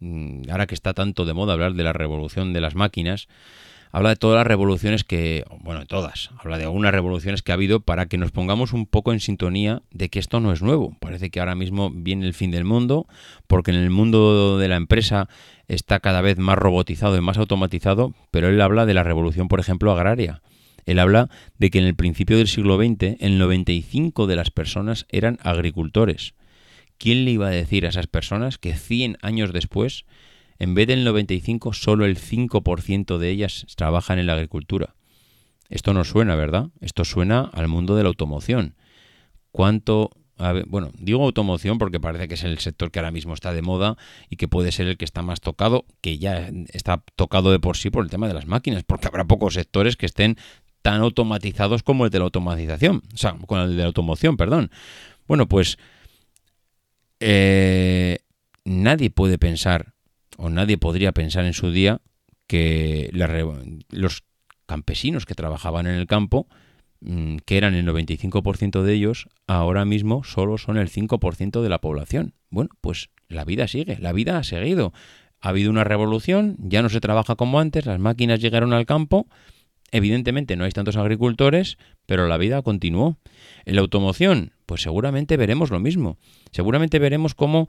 mm, 0.00 0.50
ahora 0.50 0.66
que 0.66 0.74
está 0.74 0.94
tanto 0.94 1.24
de 1.24 1.34
moda 1.34 1.52
hablar 1.54 1.74
de 1.74 1.84
la 1.84 1.92
revolución 1.92 2.52
de 2.52 2.60
las 2.60 2.74
máquinas, 2.74 3.28
habla 3.92 4.08
de 4.08 4.16
todas 4.16 4.38
las 4.38 4.46
revoluciones 4.46 5.04
que, 5.04 5.44
bueno, 5.60 5.80
de 5.80 5.86
todas, 5.86 6.30
habla 6.38 6.58
de 6.58 6.64
algunas 6.64 6.92
revoluciones 6.92 7.42
que 7.42 7.52
ha 7.52 7.54
habido 7.54 7.80
para 7.80 8.06
que 8.06 8.18
nos 8.18 8.32
pongamos 8.32 8.72
un 8.72 8.86
poco 8.86 9.12
en 9.12 9.20
sintonía 9.20 9.82
de 9.90 10.08
que 10.08 10.18
esto 10.18 10.40
no 10.40 10.52
es 10.52 10.62
nuevo. 10.62 10.96
Parece 10.98 11.30
que 11.30 11.40
ahora 11.40 11.54
mismo 11.54 11.90
viene 11.90 12.26
el 12.26 12.34
fin 12.34 12.50
del 12.50 12.64
mundo, 12.64 13.06
porque 13.46 13.70
en 13.70 13.76
el 13.76 13.90
mundo 13.90 14.58
de 14.58 14.68
la 14.68 14.76
empresa 14.76 15.28
está 15.68 16.00
cada 16.00 16.22
vez 16.22 16.38
más 16.38 16.58
robotizado 16.58 17.16
y 17.16 17.20
más 17.20 17.36
automatizado, 17.36 18.14
pero 18.30 18.48
él 18.48 18.60
habla 18.60 18.86
de 18.86 18.94
la 18.94 19.04
revolución, 19.04 19.48
por 19.48 19.60
ejemplo, 19.60 19.92
agraria. 19.92 20.42
Él 20.84 20.98
habla 20.98 21.28
de 21.58 21.70
que 21.70 21.78
en 21.78 21.84
el 21.84 21.94
principio 21.94 22.36
del 22.36 22.48
siglo 22.48 22.76
XX 22.76 23.16
el 23.20 23.38
95 23.38 24.26
de 24.26 24.36
las 24.36 24.50
personas 24.50 25.06
eran 25.08 25.38
agricultores. 25.42 26.34
¿Quién 26.98 27.24
le 27.24 27.32
iba 27.32 27.48
a 27.48 27.50
decir 27.50 27.86
a 27.86 27.88
esas 27.88 28.06
personas 28.06 28.58
que 28.58 28.74
100 28.74 29.18
años 29.22 29.52
después 29.52 30.04
en 30.62 30.74
vez 30.74 30.86
del 30.86 31.02
95, 31.02 31.72
solo 31.72 32.04
el 32.04 32.16
5% 32.16 33.18
de 33.18 33.30
ellas 33.30 33.66
trabajan 33.74 34.20
en 34.20 34.26
la 34.26 34.34
agricultura. 34.34 34.94
Esto 35.68 35.92
no 35.92 36.04
suena, 36.04 36.36
¿verdad? 36.36 36.68
Esto 36.80 37.04
suena 37.04 37.50
al 37.52 37.66
mundo 37.66 37.96
de 37.96 38.04
la 38.04 38.10
automoción. 38.10 38.76
¿Cuánto 39.50 40.12
bueno, 40.66 40.90
digo 40.98 41.24
automoción 41.24 41.78
porque 41.78 42.00
parece 42.00 42.26
que 42.26 42.34
es 42.34 42.44
el 42.44 42.58
sector 42.58 42.90
que 42.90 42.98
ahora 42.98 43.10
mismo 43.10 43.34
está 43.34 43.52
de 43.52 43.62
moda 43.62 43.96
y 44.28 44.36
que 44.36 44.48
puede 44.48 44.72
ser 44.72 44.88
el 44.88 44.96
que 44.96 45.04
está 45.04 45.22
más 45.22 45.40
tocado, 45.40 45.84
que 46.00 46.18
ya 46.18 46.50
está 46.72 47.04
tocado 47.16 47.52
de 47.52 47.60
por 47.60 47.76
sí 47.76 47.90
por 47.90 48.02
el 48.02 48.10
tema 48.10 48.28
de 48.28 48.34
las 48.34 48.46
máquinas, 48.46 48.82
porque 48.82 49.06
habrá 49.06 49.24
pocos 49.24 49.54
sectores 49.54 49.96
que 49.96 50.06
estén 50.06 50.36
tan 50.82 51.00
automatizados 51.00 51.82
como 51.82 52.04
el 52.04 52.10
de 52.10 52.18
la 52.18 52.24
automatización, 52.24 53.02
o 53.14 53.16
sea, 53.16 53.36
con 53.46 53.60
el 53.60 53.76
de 53.76 53.82
la 53.82 53.86
automoción, 53.86 54.36
perdón. 54.36 54.70
Bueno, 55.26 55.48
pues 55.48 55.78
eh, 57.20 58.18
nadie 58.64 59.10
puede 59.10 59.38
pensar 59.38 59.94
o 60.36 60.50
nadie 60.50 60.76
podría 60.78 61.12
pensar 61.12 61.44
en 61.44 61.52
su 61.52 61.70
día 61.70 62.00
que 62.48 63.10
los 63.90 64.24
campesinos 64.66 65.24
que 65.24 65.34
trabajaban 65.34 65.86
en 65.86 65.94
el 65.94 66.06
campo, 66.06 66.48
mm, 67.00 67.36
que 67.46 67.58
eran 67.58 67.74
el 67.74 67.86
95% 67.86 68.82
de 68.82 68.94
ellos, 68.94 69.28
ahora 69.46 69.84
mismo 69.84 70.24
solo 70.24 70.58
son 70.58 70.76
el 70.78 70.88
5% 70.88 71.62
de 71.62 71.68
la 71.68 71.80
población. 71.80 72.34
Bueno, 72.50 72.70
pues 72.80 73.10
la 73.28 73.44
vida 73.44 73.68
sigue, 73.68 73.98
la 74.00 74.12
vida 74.12 74.38
ha 74.38 74.44
seguido. 74.44 74.92
Ha 75.40 75.50
habido 75.50 75.70
una 75.70 75.84
revolución, 75.84 76.56
ya 76.58 76.82
no 76.82 76.88
se 76.88 77.00
trabaja 77.00 77.36
como 77.36 77.60
antes, 77.60 77.86
las 77.86 77.98
máquinas 77.98 78.40
llegaron 78.40 78.72
al 78.72 78.86
campo, 78.86 79.26
evidentemente 79.92 80.56
no 80.56 80.64
hay 80.64 80.72
tantos 80.72 80.96
agricultores, 80.96 81.78
pero 82.06 82.26
la 82.26 82.38
vida 82.38 82.62
continuó. 82.62 83.18
En 83.64 83.76
la 83.76 83.82
automoción, 83.82 84.52
pues 84.66 84.82
seguramente 84.82 85.36
veremos 85.36 85.70
lo 85.70 85.78
mismo. 85.78 86.18
Seguramente 86.50 86.98
veremos 86.98 87.34
cómo 87.34 87.68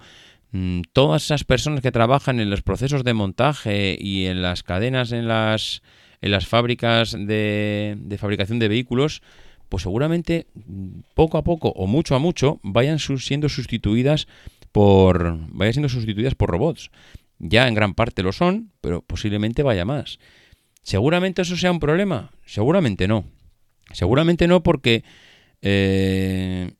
Mm, 0.54 0.82
todas 0.94 1.26
esas 1.26 1.44
personas 1.44 1.82
que 1.82 1.92
trabajan 1.92 2.40
en 2.40 2.52
los 2.52 2.62
procesos 2.62 3.04
de 3.04 3.16
montaje 3.16 3.98
y 4.00 4.28
en 4.28 4.44
las 4.44 4.62
cadenas 4.62 5.12
en 5.12 5.28
las, 5.28 5.82
en 6.22 6.30
las 6.30 6.46
fábricas 6.46 7.12
de, 7.12 7.98
de 7.98 8.18
fabricación 8.20 8.60
de 8.60 8.68
vehículos, 8.68 9.24
pues 9.68 9.82
seguramente 9.82 10.46
mm, 10.54 11.00
poco 11.16 11.40
a 11.40 11.44
poco 11.44 11.70
o 11.70 11.88
mucho 11.88 12.16
a 12.16 12.20
mucho 12.20 12.60
vayan 12.62 13.00
siendo 13.00 13.50
sustituidas 13.50 14.28
por 14.72 15.40
vayan 15.50 15.74
siendo 15.74 15.90
sustituidas 15.90 16.36
por 16.36 16.52
robots. 16.52 16.92
Ya 17.40 17.68
en 17.68 17.74
gran 17.74 17.96
parte 17.96 18.22
lo 18.22 18.32
son, 18.32 18.72
pero 18.80 19.02
posiblemente 19.02 19.64
vaya 19.64 19.86
más. 19.86 20.20
¿Seguramente 20.84 21.42
eso 21.42 21.58
sea 21.58 21.72
un 21.72 21.80
problema? 21.80 22.32
Seguramente 22.46 23.08
no. 23.08 23.26
Seguramente 23.92 24.48
no 24.48 24.64
porque 24.64 25.04
eh, 25.62 26.72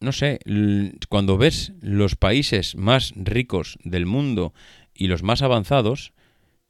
no 0.00 0.12
sé, 0.12 0.40
cuando 1.08 1.36
ves 1.38 1.72
los 1.80 2.16
países 2.16 2.76
más 2.76 3.12
ricos 3.16 3.78
del 3.82 4.06
mundo 4.06 4.54
y 4.94 5.08
los 5.08 5.22
más 5.22 5.42
avanzados, 5.42 6.12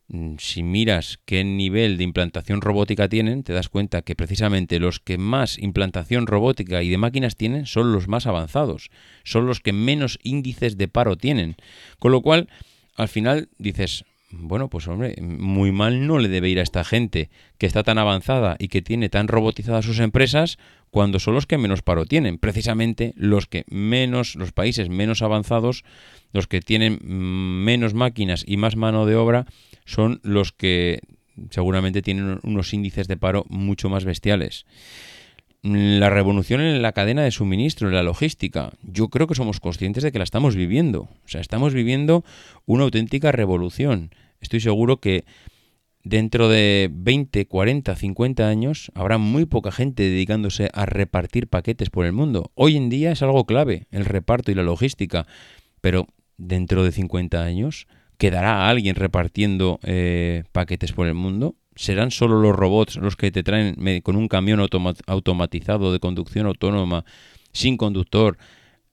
mm, 0.08 0.36
si 0.38 0.62
miras 0.62 1.18
qué 1.24 1.44
nivel 1.44 1.98
de 1.98 2.04
implantación 2.04 2.60
robótica 2.60 3.08
tienen, 3.08 3.42
te 3.42 3.52
das 3.52 3.68
cuenta 3.68 4.02
que 4.02 4.16
precisamente 4.16 4.80
los 4.80 4.98
que 5.00 5.18
más 5.18 5.58
implantación 5.58 6.26
robótica 6.26 6.82
y 6.82 6.88
de 6.88 6.98
máquinas 6.98 7.36
tienen 7.36 7.66
son 7.66 7.92
los 7.92 8.08
más 8.08 8.26
avanzados, 8.26 8.90
son 9.24 9.46
los 9.46 9.60
que 9.60 9.72
menos 9.72 10.18
índices 10.22 10.78
de 10.78 10.88
paro 10.88 11.16
tienen. 11.16 11.56
Con 11.98 12.12
lo 12.12 12.22
cual, 12.22 12.48
al 12.96 13.08
final 13.08 13.50
dices, 13.58 14.04
bueno, 14.30 14.68
pues 14.68 14.86
hombre, 14.88 15.14
muy 15.20 15.72
mal 15.72 16.06
no 16.06 16.18
le 16.18 16.28
debe 16.28 16.50
ir 16.50 16.60
a 16.60 16.62
esta 16.62 16.84
gente 16.84 17.30
que 17.56 17.66
está 17.66 17.82
tan 17.82 17.96
avanzada 17.96 18.56
y 18.58 18.68
que 18.68 18.82
tiene 18.82 19.08
tan 19.08 19.26
robotizadas 19.26 19.86
sus 19.86 20.00
empresas 20.00 20.58
cuando 20.90 21.18
son 21.18 21.34
los 21.34 21.46
que 21.46 21.56
menos 21.56 21.82
paro 21.82 22.04
tienen. 22.04 22.38
Precisamente 22.38 23.14
los 23.16 23.46
que 23.46 23.64
menos, 23.68 24.34
los 24.34 24.52
países 24.52 24.90
menos 24.90 25.22
avanzados, 25.22 25.84
los 26.32 26.46
que 26.46 26.60
tienen 26.60 26.98
menos 27.02 27.94
máquinas 27.94 28.44
y 28.46 28.58
más 28.58 28.76
mano 28.76 29.06
de 29.06 29.16
obra, 29.16 29.46
son 29.86 30.20
los 30.22 30.52
que 30.52 31.00
seguramente 31.50 32.02
tienen 32.02 32.40
unos 32.42 32.74
índices 32.74 33.08
de 33.08 33.16
paro 33.16 33.46
mucho 33.48 33.88
más 33.88 34.04
bestiales. 34.04 34.66
La 35.62 36.08
revolución 36.08 36.60
en 36.60 36.82
la 36.82 36.92
cadena 36.92 37.22
de 37.22 37.32
suministro, 37.32 37.88
en 37.88 37.94
la 37.94 38.04
logística, 38.04 38.72
yo 38.82 39.08
creo 39.08 39.26
que 39.26 39.34
somos 39.34 39.58
conscientes 39.58 40.04
de 40.04 40.12
que 40.12 40.18
la 40.18 40.24
estamos 40.24 40.54
viviendo. 40.54 41.08
O 41.24 41.28
sea, 41.28 41.40
estamos 41.40 41.74
viviendo 41.74 42.24
una 42.64 42.84
auténtica 42.84 43.32
revolución. 43.32 44.10
Estoy 44.40 44.60
seguro 44.60 44.98
que 44.98 45.24
dentro 46.04 46.48
de 46.48 46.88
20, 46.92 47.46
40, 47.46 47.96
50 47.96 48.48
años 48.48 48.92
habrá 48.94 49.18
muy 49.18 49.46
poca 49.46 49.72
gente 49.72 50.04
dedicándose 50.04 50.70
a 50.72 50.86
repartir 50.86 51.48
paquetes 51.48 51.90
por 51.90 52.06
el 52.06 52.12
mundo. 52.12 52.52
Hoy 52.54 52.76
en 52.76 52.88
día 52.88 53.10
es 53.10 53.22
algo 53.22 53.44
clave, 53.44 53.86
el 53.90 54.04
reparto 54.04 54.50
y 54.50 54.54
la 54.54 54.62
logística, 54.62 55.26
pero 55.80 56.06
dentro 56.36 56.84
de 56.84 56.92
50 56.92 57.42
años 57.42 57.88
quedará 58.16 58.68
alguien 58.68 58.94
repartiendo 58.94 59.80
eh, 59.82 60.44
paquetes 60.52 60.92
por 60.92 61.06
el 61.06 61.14
mundo. 61.14 61.56
¿Serán 61.78 62.10
solo 62.10 62.40
los 62.40 62.56
robots 62.56 62.96
los 62.96 63.14
que 63.14 63.30
te 63.30 63.44
traen 63.44 63.76
con 64.02 64.16
un 64.16 64.26
camión 64.26 64.58
automatizado 64.58 65.92
de 65.92 66.00
conducción 66.00 66.46
autónoma, 66.46 67.04
sin 67.52 67.76
conductor, 67.76 68.36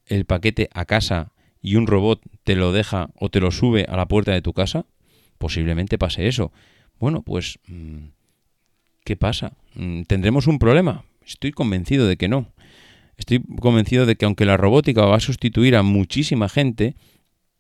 el 0.06 0.26
paquete 0.26 0.70
a 0.72 0.86
casa 0.86 1.32
y 1.64 1.78
un 1.78 1.88
robot 1.88 2.22
te 2.44 2.56
lo 2.56 2.72
deja 2.72 3.10
o 3.16 3.30
te 3.30 3.40
lo 3.40 3.50
sube 3.50 3.88
a 3.90 3.98
la 3.98 4.08
puerta 4.08 4.34
de 4.34 4.44
tu 4.44 4.54
casa? 4.54 4.86
Posiblemente 5.40 5.98
pase 5.98 6.28
eso. 6.28 6.52
Bueno, 7.00 7.24
pues, 7.24 7.58
mm, 7.68 8.10
¿qué 9.04 9.16
pasa? 9.16 9.54
Mm, 9.74 10.04
¿Tendremos 10.04 10.46
un 10.46 10.60
problema? 10.60 11.06
Estoy 11.26 11.54
convencido 11.54 12.06
de 12.06 12.18
que 12.18 12.28
no. 12.28 12.54
Estoy 13.18 13.42
convencido 13.60 14.06
de 14.06 14.16
que 14.16 14.26
aunque 14.26 14.46
la 14.46 14.58
robótica 14.58 15.06
va 15.06 15.16
a 15.16 15.22
sustituir 15.22 15.76
a 15.76 15.82
muchísima 15.82 16.50
gente, 16.50 16.94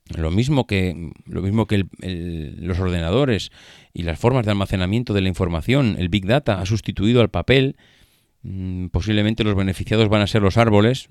lo 0.09 0.29
mismo 0.29 0.67
que, 0.67 1.11
lo 1.25 1.41
mismo 1.41 1.65
que 1.65 1.85
los 1.99 2.79
ordenadores 2.79 3.51
y 3.93 4.03
las 4.03 4.19
formas 4.19 4.45
de 4.45 4.51
almacenamiento 4.51 5.13
de 5.13 5.21
la 5.21 5.29
información, 5.29 5.95
el 5.97 6.09
Big 6.09 6.25
Data 6.25 6.61
ha 6.61 6.65
sustituido 6.65 7.21
al 7.21 7.29
papel, 7.29 7.75
mm, 8.43 8.87
posiblemente 8.87 9.43
los 9.43 9.55
beneficiados 9.55 10.09
van 10.09 10.21
a 10.21 10.27
ser 10.27 10.43
los 10.43 10.57
árboles, 10.57 11.07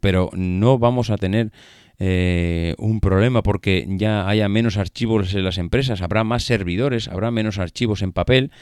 pero 0.00 0.30
no 0.34 0.78
vamos 0.78 1.10
a 1.10 1.16
tener 1.16 1.52
eh, 1.98 2.74
un 2.78 3.00
problema 3.00 3.42
porque 3.42 3.86
ya 3.88 4.28
haya 4.28 4.48
menos 4.48 4.76
archivos 4.76 5.34
en 5.34 5.44
las 5.44 5.58
empresas, 5.58 6.02
habrá 6.02 6.22
más 6.22 6.44
servidores, 6.44 7.08
habrá 7.08 7.30
menos 7.30 7.58
archivos 7.58 8.02
en 8.02 8.12
papel, 8.12 8.52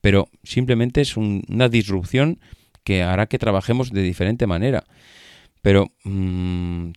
pero 0.00 0.28
simplemente 0.42 1.00
es 1.00 1.16
una 1.16 1.68
disrupción 1.68 2.40
que 2.84 3.02
hará 3.02 3.26
que 3.26 3.38
trabajemos 3.38 3.92
de 3.92 4.02
diferente 4.02 4.46
manera. 4.46 4.84
Pero 5.62 5.92
mm, 6.02 6.90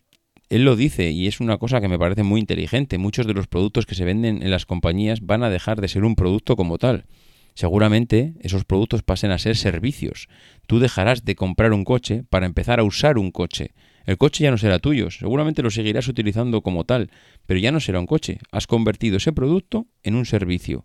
él 0.48 0.64
lo 0.64 0.76
dice 0.76 1.10
y 1.10 1.26
es 1.26 1.40
una 1.40 1.58
cosa 1.58 1.80
que 1.80 1.88
me 1.88 1.98
parece 1.98 2.22
muy 2.22 2.40
inteligente. 2.40 2.98
Muchos 2.98 3.26
de 3.26 3.34
los 3.34 3.48
productos 3.48 3.86
que 3.86 3.94
se 3.94 4.04
venden 4.04 4.42
en 4.42 4.50
las 4.50 4.66
compañías 4.66 5.20
van 5.20 5.42
a 5.42 5.50
dejar 5.50 5.80
de 5.80 5.88
ser 5.88 6.04
un 6.04 6.14
producto 6.14 6.56
como 6.56 6.78
tal. 6.78 7.06
Seguramente 7.54 8.34
esos 8.40 8.64
productos 8.64 9.02
pasen 9.02 9.30
a 9.30 9.38
ser 9.38 9.56
servicios. 9.56 10.28
Tú 10.66 10.78
dejarás 10.78 11.24
de 11.24 11.34
comprar 11.34 11.72
un 11.72 11.84
coche 11.84 12.22
para 12.28 12.46
empezar 12.46 12.80
a 12.80 12.84
usar 12.84 13.18
un 13.18 13.30
coche. 13.30 13.72
El 14.04 14.18
coche 14.18 14.44
ya 14.44 14.50
no 14.50 14.58
será 14.58 14.78
tuyo, 14.78 15.10
seguramente 15.10 15.62
lo 15.62 15.70
seguirás 15.70 16.06
utilizando 16.06 16.62
como 16.62 16.84
tal, 16.84 17.10
pero 17.46 17.58
ya 17.58 17.72
no 17.72 17.80
será 17.80 17.98
un 17.98 18.06
coche. 18.06 18.38
Has 18.52 18.66
convertido 18.66 19.16
ese 19.16 19.32
producto 19.32 19.86
en 20.04 20.14
un 20.14 20.26
servicio. 20.26 20.84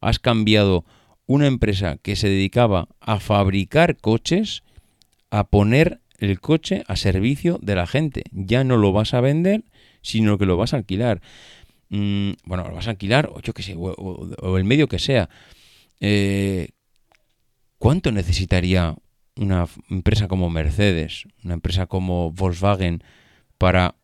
Has 0.00 0.18
cambiado 0.18 0.84
una 1.26 1.46
empresa 1.46 1.96
que 1.96 2.16
se 2.16 2.28
dedicaba 2.28 2.88
a 3.00 3.18
fabricar 3.18 3.96
coches 3.96 4.62
a 5.30 5.44
poner 5.48 5.99
el 6.20 6.40
coche 6.40 6.84
a 6.86 6.96
servicio 6.96 7.58
de 7.62 7.74
la 7.74 7.86
gente. 7.86 8.24
Ya 8.30 8.62
no 8.62 8.76
lo 8.76 8.92
vas 8.92 9.14
a 9.14 9.20
vender, 9.20 9.64
sino 10.02 10.38
que 10.38 10.46
lo 10.46 10.56
vas 10.56 10.74
a 10.74 10.76
alquilar. 10.76 11.20
Mm, 11.88 12.32
bueno, 12.44 12.68
lo 12.68 12.74
vas 12.74 12.86
a 12.86 12.90
alquilar, 12.90 13.30
o 13.32 13.40
yo 13.40 13.52
qué 13.52 13.62
sé, 13.62 13.74
o, 13.76 14.56
el 14.56 14.64
medio 14.64 14.86
que 14.86 14.98
sea. 14.98 15.28
Eh, 15.98 16.68
¿Cuánto 17.78 18.12
necesitaría 18.12 18.94
una 19.36 19.66
empresa 19.88 20.28
como 20.28 20.50
Mercedes, 20.50 21.24
una 21.42 21.54
empresa 21.54 21.86
como 21.86 22.30
Volkswagen, 22.32 23.02
para 23.58 23.96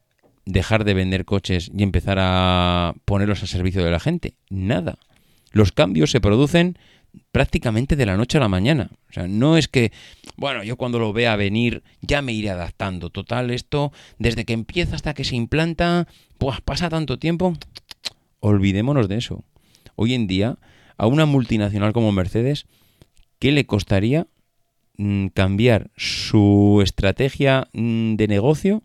dejar 0.47 0.85
de 0.85 0.95
vender 0.95 1.25
coches 1.25 1.71
y 1.77 1.83
empezar 1.83 2.19
a 2.21 2.95
ponerlos 3.05 3.43
a 3.43 3.47
servicio 3.47 3.85
de 3.85 3.91
la 3.91 4.01
gente? 4.01 4.37
Nada. 4.49 4.99
Los 5.53 5.73
cambios 5.73 6.11
se 6.11 6.21
producen 6.21 6.79
prácticamente 7.33 7.97
de 7.97 8.07
la 8.07 8.17
noche 8.17 8.39
a 8.39 8.41
la 8.41 8.49
mañana. 8.49 8.91
O 9.09 9.13
sea, 9.13 9.29
no 9.29 9.57
es 9.57 9.69
que, 9.69 9.93
bueno, 10.37 10.63
yo 10.65 10.77
cuando 10.77 10.99
lo 10.99 11.13
vea 11.13 11.37
venir 11.37 11.83
ya 12.01 12.23
me 12.23 12.33
iré 12.33 12.51
adaptando. 12.51 13.11
Total, 13.11 13.51
esto, 13.51 13.93
desde 14.19 14.45
que 14.45 14.53
empieza 14.53 14.97
hasta 14.97 15.15
que 15.15 15.25
se 15.25 15.37
implanta, 15.37 16.09
pues 16.39 16.61
pasa 16.61 16.89
tanto 16.89 17.19
tiempo. 17.19 17.55
Olvidémonos 18.41 19.09
de 19.09 19.17
eso. 19.17 19.45
Hoy 19.97 20.15
en 20.15 20.27
día, 20.27 20.59
a 20.97 21.07
una 21.07 21.27
multinacional 21.27 21.93
como 21.93 22.13
Mercedes, 22.13 22.67
¿qué 23.39 23.53
le 23.53 23.67
costaría 23.67 24.27
mm, 24.99 25.29
cambiar 25.29 25.91
su 25.97 26.81
estrategia 26.83 27.69
mm, 27.73 28.17
de 28.17 28.29
negocio 28.29 28.83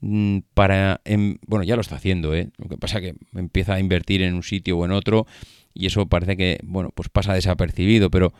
mm, 0.00 0.38
para... 0.54 1.00
Em, 1.04 1.38
bueno, 1.46 1.64
ya 1.64 1.76
lo 1.76 1.82
está 1.82 1.96
haciendo, 1.96 2.34
¿eh? 2.34 2.50
Lo 2.56 2.68
que 2.68 2.76
pasa 2.76 2.98
es 2.98 3.02
que 3.12 3.38
empieza 3.38 3.74
a 3.74 3.80
invertir 3.80 4.22
en 4.22 4.34
un 4.34 4.42
sitio 4.42 4.78
o 4.78 4.84
en 4.84 4.92
otro 4.92 5.26
y 5.74 5.86
eso 5.86 6.06
parece 6.06 6.36
que, 6.36 6.60
bueno, 6.62 6.90
pues 6.94 7.08
pasa 7.08 7.34
desapercibido, 7.34 8.10
pero 8.10 8.32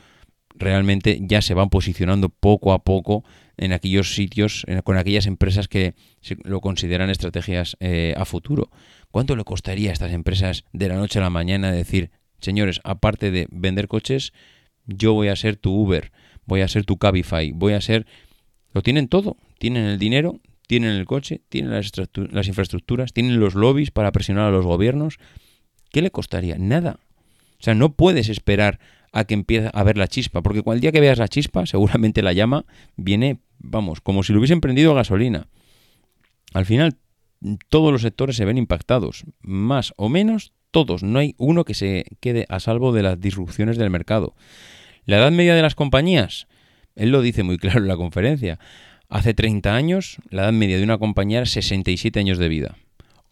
realmente 0.54 1.18
ya 1.20 1.42
se 1.42 1.54
van 1.54 1.68
posicionando 1.68 2.28
poco 2.28 2.72
a 2.72 2.84
poco 2.84 3.24
en 3.56 3.72
aquellos 3.72 4.14
sitios, 4.14 4.64
con 4.84 4.96
aquellas 4.96 5.26
empresas 5.26 5.68
que 5.68 5.94
lo 6.44 6.60
consideran 6.60 7.10
estrategias 7.10 7.76
eh, 7.80 8.14
a 8.16 8.24
futuro. 8.24 8.70
¿Cuánto 9.10 9.36
le 9.36 9.44
costaría 9.44 9.90
a 9.90 9.92
estas 9.92 10.12
empresas 10.12 10.64
de 10.72 10.88
la 10.88 10.96
noche 10.96 11.18
a 11.18 11.22
la 11.22 11.30
mañana 11.30 11.72
decir, 11.72 12.10
señores, 12.40 12.80
aparte 12.84 13.30
de 13.30 13.46
vender 13.50 13.88
coches, 13.88 14.32
yo 14.86 15.12
voy 15.12 15.28
a 15.28 15.36
ser 15.36 15.56
tu 15.56 15.72
Uber, 15.72 16.12
voy 16.46 16.60
a 16.60 16.68
ser 16.68 16.84
tu 16.84 16.98
Cabify, 16.98 17.52
voy 17.52 17.74
a 17.74 17.80
ser... 17.80 18.06
Lo 18.72 18.82
tienen 18.82 19.08
todo, 19.08 19.36
tienen 19.58 19.84
el 19.84 19.98
dinero, 19.98 20.40
tienen 20.66 20.90
el 20.90 21.06
coche, 21.06 21.42
tienen 21.48 21.70
las, 21.70 21.92
las 22.32 22.48
infraestructuras, 22.48 23.12
tienen 23.12 23.38
los 23.38 23.54
lobbies 23.54 23.92
para 23.92 24.10
presionar 24.10 24.46
a 24.46 24.50
los 24.50 24.64
gobiernos. 24.64 25.18
¿Qué 25.92 26.02
le 26.02 26.10
costaría? 26.10 26.56
Nada. 26.58 26.98
O 27.64 27.70
sea, 27.72 27.74
no 27.74 27.94
puedes 27.94 28.28
esperar 28.28 28.78
a 29.10 29.24
que 29.24 29.32
empiece 29.32 29.70
a 29.72 29.82
ver 29.84 29.96
la 29.96 30.06
chispa, 30.06 30.42
porque 30.42 30.60
cual 30.60 30.80
día 30.80 30.92
que 30.92 31.00
veas 31.00 31.16
la 31.16 31.28
chispa, 31.28 31.64
seguramente 31.64 32.20
la 32.20 32.34
llama 32.34 32.66
viene, 32.96 33.38
vamos, 33.56 34.02
como 34.02 34.22
si 34.22 34.34
lo 34.34 34.38
hubiesen 34.38 34.60
prendido 34.60 34.92
gasolina. 34.92 35.48
Al 36.52 36.66
final, 36.66 36.98
todos 37.70 37.90
los 37.90 38.02
sectores 38.02 38.36
se 38.36 38.44
ven 38.44 38.58
impactados, 38.58 39.24
más 39.40 39.94
o 39.96 40.10
menos 40.10 40.52
todos, 40.72 41.02
no 41.02 41.18
hay 41.18 41.36
uno 41.38 41.64
que 41.64 41.72
se 41.72 42.04
quede 42.20 42.44
a 42.50 42.60
salvo 42.60 42.92
de 42.92 43.02
las 43.02 43.18
disrupciones 43.18 43.78
del 43.78 43.88
mercado. 43.88 44.34
La 45.06 45.16
edad 45.16 45.32
media 45.32 45.54
de 45.54 45.62
las 45.62 45.74
compañías, 45.74 46.48
él 46.96 47.12
lo 47.12 47.22
dice 47.22 47.44
muy 47.44 47.56
claro 47.58 47.80
en 47.80 47.88
la 47.88 47.96
conferencia, 47.96 48.58
hace 49.08 49.32
30 49.32 49.74
años 49.74 50.18
la 50.28 50.42
edad 50.42 50.52
media 50.52 50.76
de 50.76 50.84
una 50.84 50.98
compañía 50.98 51.38
era 51.38 51.46
67 51.46 52.20
años 52.20 52.36
de 52.36 52.48
vida. 52.48 52.76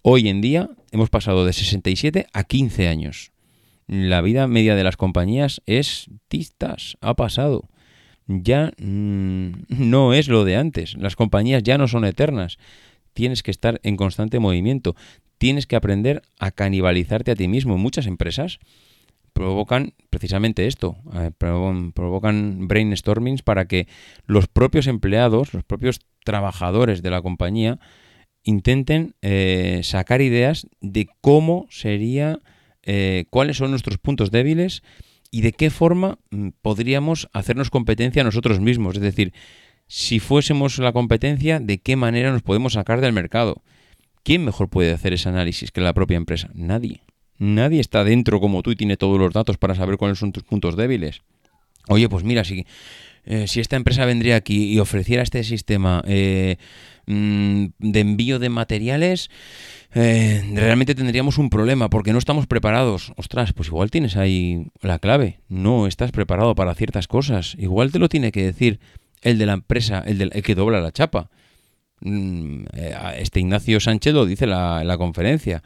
Hoy 0.01 0.31
en 0.31 0.41
día 0.41 0.71
hemos 0.91 1.11
pasado 1.11 1.45
de 1.45 1.53
67 1.53 2.29
a 2.33 2.45
15 2.45 2.89
años 2.89 3.32
la 3.87 4.21
vida 4.21 4.47
media 4.47 4.75
de 4.75 4.85
las 4.85 4.97
compañías 4.97 5.63
es 5.67 6.11
tistas, 6.29 6.97
ha 7.01 7.15
pasado. 7.15 7.69
Ya 8.27 8.73
mm, 8.79 9.65
no 9.69 10.15
es 10.15 10.29
lo 10.29 10.45
de 10.45 10.57
antes. 10.57 10.95
Las 10.97 11.17
compañías 11.17 11.63
ya 11.63 11.79
no 11.79 11.89
son 11.89 12.05
eternas. 12.05 12.59
Tienes 13.13 13.43
que 13.43 13.51
estar 13.51 13.81
en 13.83 13.97
constante 13.97 14.39
movimiento. 14.39 14.95
Tienes 15.39 15.67
que 15.67 15.77
aprender 15.77 16.23
a 16.39 16.51
canibalizarte 16.51 17.33
a 17.33 17.35
ti 17.35 17.49
mismo. 17.49 17.77
Muchas 17.79 18.07
empresas 18.07 18.59
provocan 19.33 19.95
precisamente 20.11 20.67
esto, 20.67 20.97
eh, 21.15 21.31
provocan 21.39 22.69
brainstormings 22.69 23.43
para 23.43 23.67
que 23.67 23.89
los 24.27 24.47
propios 24.47 24.87
empleados, 24.87 25.55
los 25.55 25.65
propios 25.65 26.01
trabajadores 26.25 27.03
de 27.03 27.11
la 27.11 27.23
compañía 27.23 27.79
intenten 28.45 29.15
eh, 29.23 29.81
sacar 29.85 30.21
ideas 30.21 30.67
de 30.81 31.09
cómo 31.21 31.67
sería 31.71 32.41
eh, 32.85 33.25
cuáles 33.31 33.57
son 33.57 33.71
nuestros 33.71 33.99
puntos 33.99 34.31
débiles 34.31 34.83
y 35.31 35.41
de 35.41 35.53
qué 35.53 35.71
forma 35.71 36.19
mm, 36.31 36.49
podríamos 36.61 37.29
hacernos 37.33 37.71
competencia 37.71 38.25
nosotros 38.25 38.61
mismos. 38.61 38.97
Es 38.97 39.03
decir, 39.03 39.33
si 39.87 40.21
fuésemos 40.21 40.79
la 40.79 40.93
competencia, 40.93 41.61
¿de 41.61 41.79
qué 41.79 41.97
manera 41.97 42.33
nos 42.33 42.43
podemos 42.43 42.75
sacar 42.75 43.01
del 43.01 43.13
mercado? 43.13 43.63
¿Quién 44.23 44.45
mejor 44.45 44.69
puede 44.69 44.93
hacer 44.93 45.13
ese 45.13 45.29
análisis 45.29 45.71
que 45.71 45.81
la 45.81 45.95
propia 45.95 46.17
empresa? 46.17 46.51
Nadie. 46.55 47.03
Nadie 47.39 47.81
está 47.81 48.05
dentro 48.05 48.41
como 48.41 48.63
tú 48.63 48.71
y 48.71 48.77
tiene 48.77 48.97
todos 48.97 49.19
los 49.19 49.33
datos 49.33 49.59
para 49.59 49.75
saber 49.75 49.97
cuáles 49.97 50.19
son 50.19 50.33
tus 50.33 50.45
puntos 50.45 50.77
débiles. 50.77 51.23
Oye, 51.89 52.09
pues 52.09 52.23
mira, 52.23 52.45
si, 52.45 52.65
eh, 53.25 53.47
si 53.49 53.61
esta 53.61 53.77
empresa 53.77 54.05
vendría 54.05 54.37
aquí 54.37 54.73
y 54.73 54.79
ofreciera 54.79 55.23
este 55.23 55.43
sistema 55.43 56.03
eh, 56.07 56.57
mm, 57.07 57.67
de 57.79 58.01
envío 58.01 58.39
de 58.39 58.49
materiales, 58.49 59.31
eh, 59.95 60.43
realmente 60.55 60.95
tendríamos 60.95 61.39
un 61.39 61.51
problema 61.51 61.91
porque 61.91 62.13
no 62.13 62.19
estamos 62.19 62.47
preparados. 62.47 63.13
Ostras, 63.17 63.53
pues 63.53 63.69
igual 63.69 63.91
tienes 63.91 64.17
ahí 64.17 64.67
la 64.81 64.99
clave. 64.99 65.41
No 65.49 65.87
estás 65.87 66.13
preparado 66.13 66.55
para 66.55 66.75
ciertas 66.75 67.09
cosas. 67.09 67.55
Igual 67.59 67.93
te 67.93 67.99
lo 67.99 68.09
tiene 68.09 68.33
que 68.33 68.45
decir 68.45 68.81
el 69.21 69.39
de 69.39 69.47
la 69.47 69.55
empresa, 69.55 70.03
el, 70.07 70.31
que 70.31 70.55
dobla 70.55 70.81
la 70.81 70.93
chapa. 70.93 71.31
Mm, 72.01 72.65
eh, 72.75 72.95
este 73.19 73.41
Ignacio 73.41 73.81
Sánchez 73.81 74.15
lo 74.15 74.27
dice 74.27 74.45
en 74.45 74.51
la 74.51 74.97
conferencia. 74.99 75.63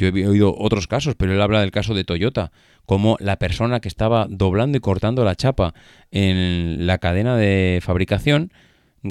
Yo 0.00 0.08
he 0.08 0.26
oído 0.26 0.54
otros 0.56 0.86
casos, 0.86 1.14
pero 1.14 1.34
él 1.34 1.42
habla 1.42 1.60
del 1.60 1.70
caso 1.70 1.92
de 1.92 2.04
Toyota, 2.04 2.52
como 2.86 3.16
la 3.20 3.36
persona 3.38 3.80
que 3.80 3.88
estaba 3.88 4.26
doblando 4.30 4.78
y 4.78 4.80
cortando 4.80 5.24
la 5.24 5.36
chapa 5.36 5.74
en 6.10 6.86
la 6.86 6.96
cadena 6.98 7.36
de 7.36 7.80
fabricación, 7.82 8.50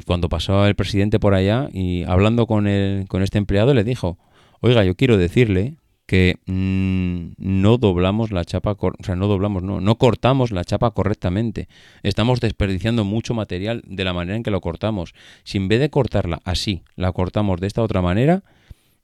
cuando 0.06 0.28
pasó 0.28 0.66
el 0.66 0.74
presidente 0.74 1.18
por 1.18 1.34
allá 1.34 1.68
y 1.72 2.04
hablando 2.04 2.46
con, 2.46 2.66
el, 2.66 3.06
con 3.08 3.22
este 3.22 3.38
empleado 3.38 3.74
le 3.74 3.84
dijo, 3.84 4.18
Oiga, 4.60 4.84
yo 4.84 4.94
quiero 4.94 5.16
decirle 5.16 5.76
que 6.06 6.36
mm, 6.46 7.34
no 7.38 7.78
doblamos 7.78 8.30
la 8.30 8.44
chapa, 8.44 8.72
o 8.72 8.92
sea, 9.02 9.16
no 9.16 9.26
doblamos, 9.26 9.62
no, 9.62 9.80
no 9.80 9.94
cortamos 9.96 10.50
la 10.50 10.64
chapa 10.64 10.90
correctamente. 10.90 11.68
Estamos 12.02 12.40
desperdiciando 12.40 13.04
mucho 13.04 13.32
material 13.32 13.82
de 13.86 14.04
la 14.04 14.12
manera 14.12 14.36
en 14.36 14.42
que 14.42 14.50
lo 14.50 14.60
cortamos. 14.60 15.14
Si 15.44 15.56
en 15.56 15.68
vez 15.68 15.80
de 15.80 15.88
cortarla 15.88 16.40
así, 16.44 16.82
la 16.96 17.12
cortamos 17.12 17.60
de 17.60 17.68
esta 17.68 17.82
otra 17.82 18.02
manera, 18.02 18.42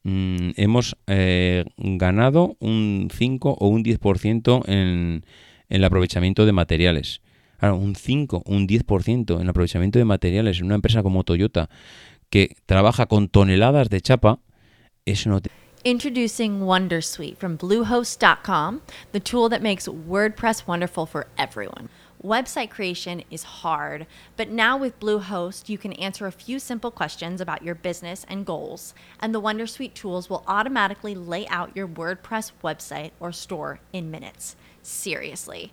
mm, 0.03 0.51
hemos 0.57 0.96
eh, 1.07 1.64
ganado 1.77 2.57
un 2.59 3.09
5 3.11 3.57
o 3.59 3.68
un 3.68 3.83
10% 3.83 4.62
en, 4.66 4.75
en 4.75 5.25
el 5.68 5.85
aprovechamiento 5.85 6.44
de 6.44 6.53
materiales. 6.53 7.22
Ahora, 7.58 7.74
un 7.74 7.94
5 7.94 8.42
o 8.44 8.52
un 8.52 8.66
10% 8.66 9.40
en 9.40 9.48
aprovechamiento 9.48 9.98
de 9.98 10.04
materiales 10.04 10.58
en 10.58 10.66
una 10.66 10.74
empresa 10.76 11.02
como 11.02 11.24
Toyota 11.24 11.68
que 12.30 12.56
trabaja 12.66 13.06
con 13.06 13.28
toneladas 13.28 13.88
de 13.88 14.00
chapa, 14.00 14.38
eso 15.04 15.30
no 15.30 15.40
te... 15.40 15.50
Introducing 15.84 16.62
Wondersuite 16.62 17.36
from 17.36 17.56
Bluehost.com, 17.56 18.80
the 19.12 19.20
tool 19.20 19.48
that 19.48 19.62
makes 19.62 19.86
WordPress 19.86 20.66
wonderful 20.66 21.06
for 21.06 21.28
everyone. 21.38 21.88
Website 22.24 22.70
creation 22.70 23.22
is 23.30 23.44
hard, 23.44 24.06
but 24.36 24.48
now 24.48 24.76
with 24.76 24.98
Bluehost, 24.98 25.68
you 25.68 25.78
can 25.78 25.92
answer 25.92 26.26
a 26.26 26.32
few 26.32 26.58
simple 26.58 26.90
questions 26.90 27.40
about 27.40 27.62
your 27.62 27.76
business 27.76 28.26
and 28.28 28.44
goals, 28.44 28.94
and 29.20 29.32
the 29.32 29.40
Wondersuite 29.40 29.94
tools 29.94 30.28
will 30.28 30.42
automatically 30.48 31.14
lay 31.14 31.46
out 31.48 31.76
your 31.76 31.86
WordPress 31.86 32.50
website 32.64 33.12
or 33.20 33.30
store 33.30 33.78
in 33.92 34.10
minutes. 34.10 34.56
Seriously. 34.82 35.72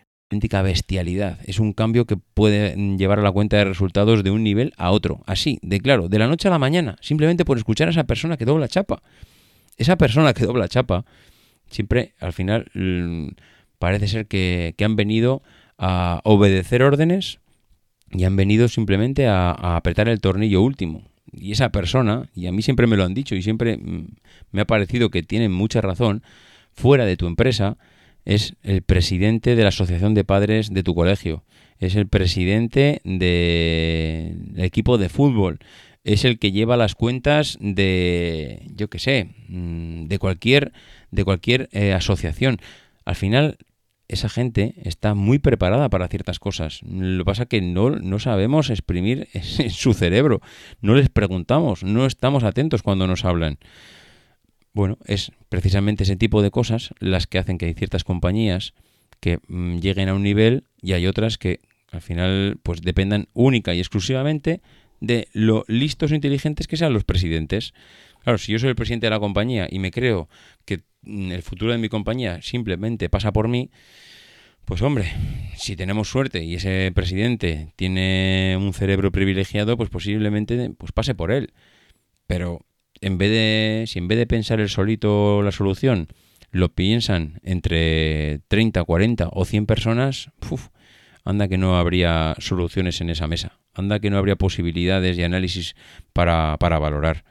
Auténtica 0.31 0.61
bestialidad. 0.61 1.39
Es 1.43 1.59
un 1.59 1.73
cambio 1.73 2.05
que 2.05 2.15
puede 2.15 2.75
llevar 2.97 3.19
a 3.19 3.21
la 3.21 3.33
cuenta 3.33 3.57
de 3.57 3.65
resultados 3.65 4.23
de 4.23 4.31
un 4.31 4.43
nivel 4.43 4.73
a 4.77 4.91
otro. 4.91 5.21
Así, 5.25 5.59
de 5.61 5.81
claro, 5.81 6.07
de 6.07 6.19
la 6.19 6.27
noche 6.27 6.47
a 6.47 6.51
la 6.51 6.57
mañana, 6.57 6.95
simplemente 7.01 7.43
por 7.43 7.57
escuchar 7.57 7.89
a 7.89 7.91
esa 7.91 8.05
persona 8.05 8.37
que 8.37 8.45
dobla 8.45 8.69
chapa. 8.69 9.03
Esa 9.77 9.97
persona 9.97 10.33
que 10.33 10.45
dobla 10.45 10.69
chapa, 10.69 11.03
siempre 11.69 12.13
al 12.21 12.31
final 12.31 12.71
mm, 12.73 13.27
parece 13.77 14.07
ser 14.07 14.27
que, 14.27 14.73
que 14.77 14.85
han 14.85 14.95
venido 14.95 15.43
a 15.77 16.21
obedecer 16.23 16.81
órdenes 16.81 17.39
y 18.09 18.23
han 18.23 18.37
venido 18.37 18.69
simplemente 18.69 19.27
a, 19.27 19.51
a 19.51 19.75
apretar 19.75 20.07
el 20.07 20.21
tornillo 20.21 20.61
último. 20.61 21.09
Y 21.33 21.51
esa 21.51 21.73
persona, 21.73 22.29
y 22.33 22.47
a 22.47 22.53
mí 22.53 22.61
siempre 22.61 22.87
me 22.87 22.95
lo 22.95 23.03
han 23.03 23.13
dicho 23.13 23.35
y 23.35 23.41
siempre 23.41 23.75
mm, 23.75 24.07
me 24.53 24.61
ha 24.61 24.65
parecido 24.65 25.09
que 25.09 25.23
tienen 25.23 25.51
mucha 25.51 25.81
razón, 25.81 26.23
fuera 26.73 27.05
de 27.05 27.17
tu 27.17 27.27
empresa, 27.27 27.77
es 28.25 28.55
el 28.63 28.81
presidente 28.81 29.55
de 29.55 29.63
la 29.63 29.69
asociación 29.69 30.13
de 30.13 30.23
padres 30.23 30.73
de 30.73 30.83
tu 30.83 30.95
colegio, 30.95 31.43
es 31.79 31.95
el 31.95 32.07
presidente 32.07 33.01
del 33.03 34.53
equipo 34.57 34.97
de 34.97 35.09
fútbol, 35.09 35.59
es 36.03 36.25
el 36.25 36.39
que 36.39 36.51
lleva 36.51 36.77
las 36.77 36.95
cuentas 36.95 37.57
de, 37.59 38.67
yo 38.75 38.89
qué 38.89 38.99
sé, 38.99 39.29
mm, 39.47 40.07
de 40.07 40.19
cualquier, 40.19 40.73
de 41.11 41.23
cualquier 41.23 41.69
eh, 41.71 41.93
asociación. 41.93 42.59
Al 43.05 43.15
final, 43.15 43.57
esa 44.07 44.29
gente 44.29 44.73
está 44.83 45.13
muy 45.13 45.39
preparada 45.39 45.89
para 45.89 46.07
ciertas 46.07 46.39
cosas. 46.39 46.81
Lo 46.83 47.23
que 47.23 47.25
pasa 47.25 47.43
es 47.43 47.49
que 47.49 47.61
no, 47.61 47.91
no 47.91 48.19
sabemos 48.19 48.69
exprimir 48.69 49.27
su 49.69 49.93
cerebro, 49.93 50.41
no 50.81 50.95
les 50.95 51.09
preguntamos, 51.09 51.83
no 51.83 52.05
estamos 52.05 52.43
atentos 52.43 52.83
cuando 52.83 53.07
nos 53.07 53.25
hablan. 53.25 53.57
Bueno, 54.73 54.97
es 55.05 55.31
precisamente 55.49 56.03
ese 56.03 56.15
tipo 56.15 56.41
de 56.41 56.51
cosas 56.51 56.93
las 56.99 57.27
que 57.27 57.37
hacen 57.37 57.57
que 57.57 57.65
hay 57.65 57.73
ciertas 57.73 58.03
compañías 58.03 58.73
que 59.19 59.39
mm, 59.47 59.79
lleguen 59.79 60.09
a 60.09 60.13
un 60.13 60.23
nivel 60.23 60.65
y 60.81 60.93
hay 60.93 61.07
otras 61.07 61.37
que 61.37 61.59
al 61.91 62.01
final 62.01 62.57
pues 62.63 62.81
dependan 62.81 63.27
única 63.33 63.73
y 63.73 63.79
exclusivamente 63.79 64.61
de 65.01 65.27
lo 65.33 65.65
listos 65.67 66.11
e 66.11 66.15
inteligentes 66.15 66.67
que 66.67 66.77
sean 66.77 66.93
los 66.93 67.03
presidentes. 67.03 67.73
Claro, 68.23 68.37
si 68.37 68.51
yo 68.51 68.59
soy 68.59 68.69
el 68.69 68.75
presidente 68.75 69.07
de 69.07 69.11
la 69.11 69.19
compañía 69.19 69.67
y 69.69 69.79
me 69.79 69.91
creo 69.91 70.29
que 70.63 70.81
mm, 71.01 71.31
el 71.31 71.41
futuro 71.41 71.71
de 71.73 71.77
mi 71.77 71.89
compañía 71.89 72.41
simplemente 72.41 73.09
pasa 73.09 73.33
por 73.33 73.49
mí, 73.49 73.71
pues 74.63 74.81
hombre, 74.81 75.11
si 75.57 75.75
tenemos 75.75 76.09
suerte 76.09 76.43
y 76.43 76.55
ese 76.55 76.91
presidente 76.95 77.73
tiene 77.75 78.55
un 78.57 78.73
cerebro 78.73 79.11
privilegiado, 79.11 79.75
pues 79.75 79.89
posiblemente 79.89 80.71
pues 80.77 80.91
pase 80.93 81.13
por 81.13 81.31
él. 81.31 81.51
Pero 82.27 82.61
en 83.01 83.17
vez 83.17 83.31
de, 83.31 83.85
si 83.87 83.99
en 83.99 84.07
vez 84.07 84.17
de 84.17 84.27
pensar 84.27 84.59
el 84.59 84.69
solito 84.69 85.41
la 85.41 85.51
solución, 85.51 86.07
lo 86.51 86.69
piensan 86.69 87.39
entre 87.43 88.41
30, 88.47 88.83
40 88.83 89.29
o 89.31 89.45
100 89.45 89.65
personas, 89.65 90.31
uf, 90.49 90.67
anda 91.23 91.47
que 91.47 91.57
no 91.57 91.77
habría 91.77 92.35
soluciones 92.39 93.01
en 93.01 93.09
esa 93.09 93.27
mesa, 93.27 93.59
anda 93.73 93.99
que 93.99 94.09
no 94.09 94.17
habría 94.17 94.35
posibilidades 94.35 95.17
y 95.17 95.23
análisis 95.23 95.75
para, 96.13 96.57
para 96.59 96.79
valorar. 96.79 97.25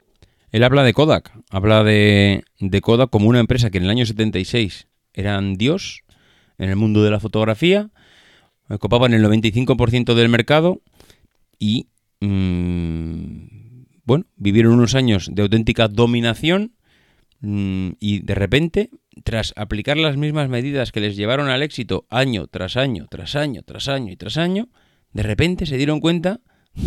Él 0.51 0.63
habla 0.63 0.83
de 0.83 0.93
Kodak, 0.93 1.31
habla 1.49 1.83
de, 1.83 2.43
de 2.59 2.81
Kodak 2.81 3.09
como 3.09 3.29
una 3.29 3.39
empresa 3.39 3.69
que 3.69 3.77
en 3.77 3.85
el 3.85 3.89
año 3.89 4.05
76 4.05 4.87
eran 5.13 5.55
Dios 5.55 6.03
en 6.57 6.69
el 6.69 6.75
mundo 6.75 7.03
de 7.03 7.11
la 7.11 7.19
fotografía, 7.19 7.89
ocupaban 8.69 9.13
el 9.13 9.23
95% 9.23 10.13
del 10.13 10.29
mercado 10.29 10.81
y 11.57 11.87
mmm, 12.19 13.60
bueno, 14.11 14.25
vivieron 14.35 14.73
unos 14.73 14.93
años 14.93 15.29
de 15.31 15.41
auténtica 15.41 15.87
dominación 15.87 16.73
mmm, 17.39 17.91
y 18.01 18.19
de 18.19 18.35
repente, 18.35 18.89
tras 19.23 19.53
aplicar 19.55 19.95
las 19.95 20.17
mismas 20.17 20.49
medidas 20.49 20.91
que 20.91 20.99
les 20.99 21.15
llevaron 21.15 21.47
al 21.47 21.63
éxito 21.63 22.07
año 22.09 22.47
tras 22.47 22.75
año, 22.75 23.07
tras 23.09 23.37
año, 23.37 23.61
tras 23.63 23.87
año 23.87 24.11
y 24.11 24.17
tras 24.17 24.35
año, 24.35 24.67
de 25.13 25.23
repente 25.23 25.65
se 25.65 25.77
dieron 25.77 26.01
cuenta 26.01 26.41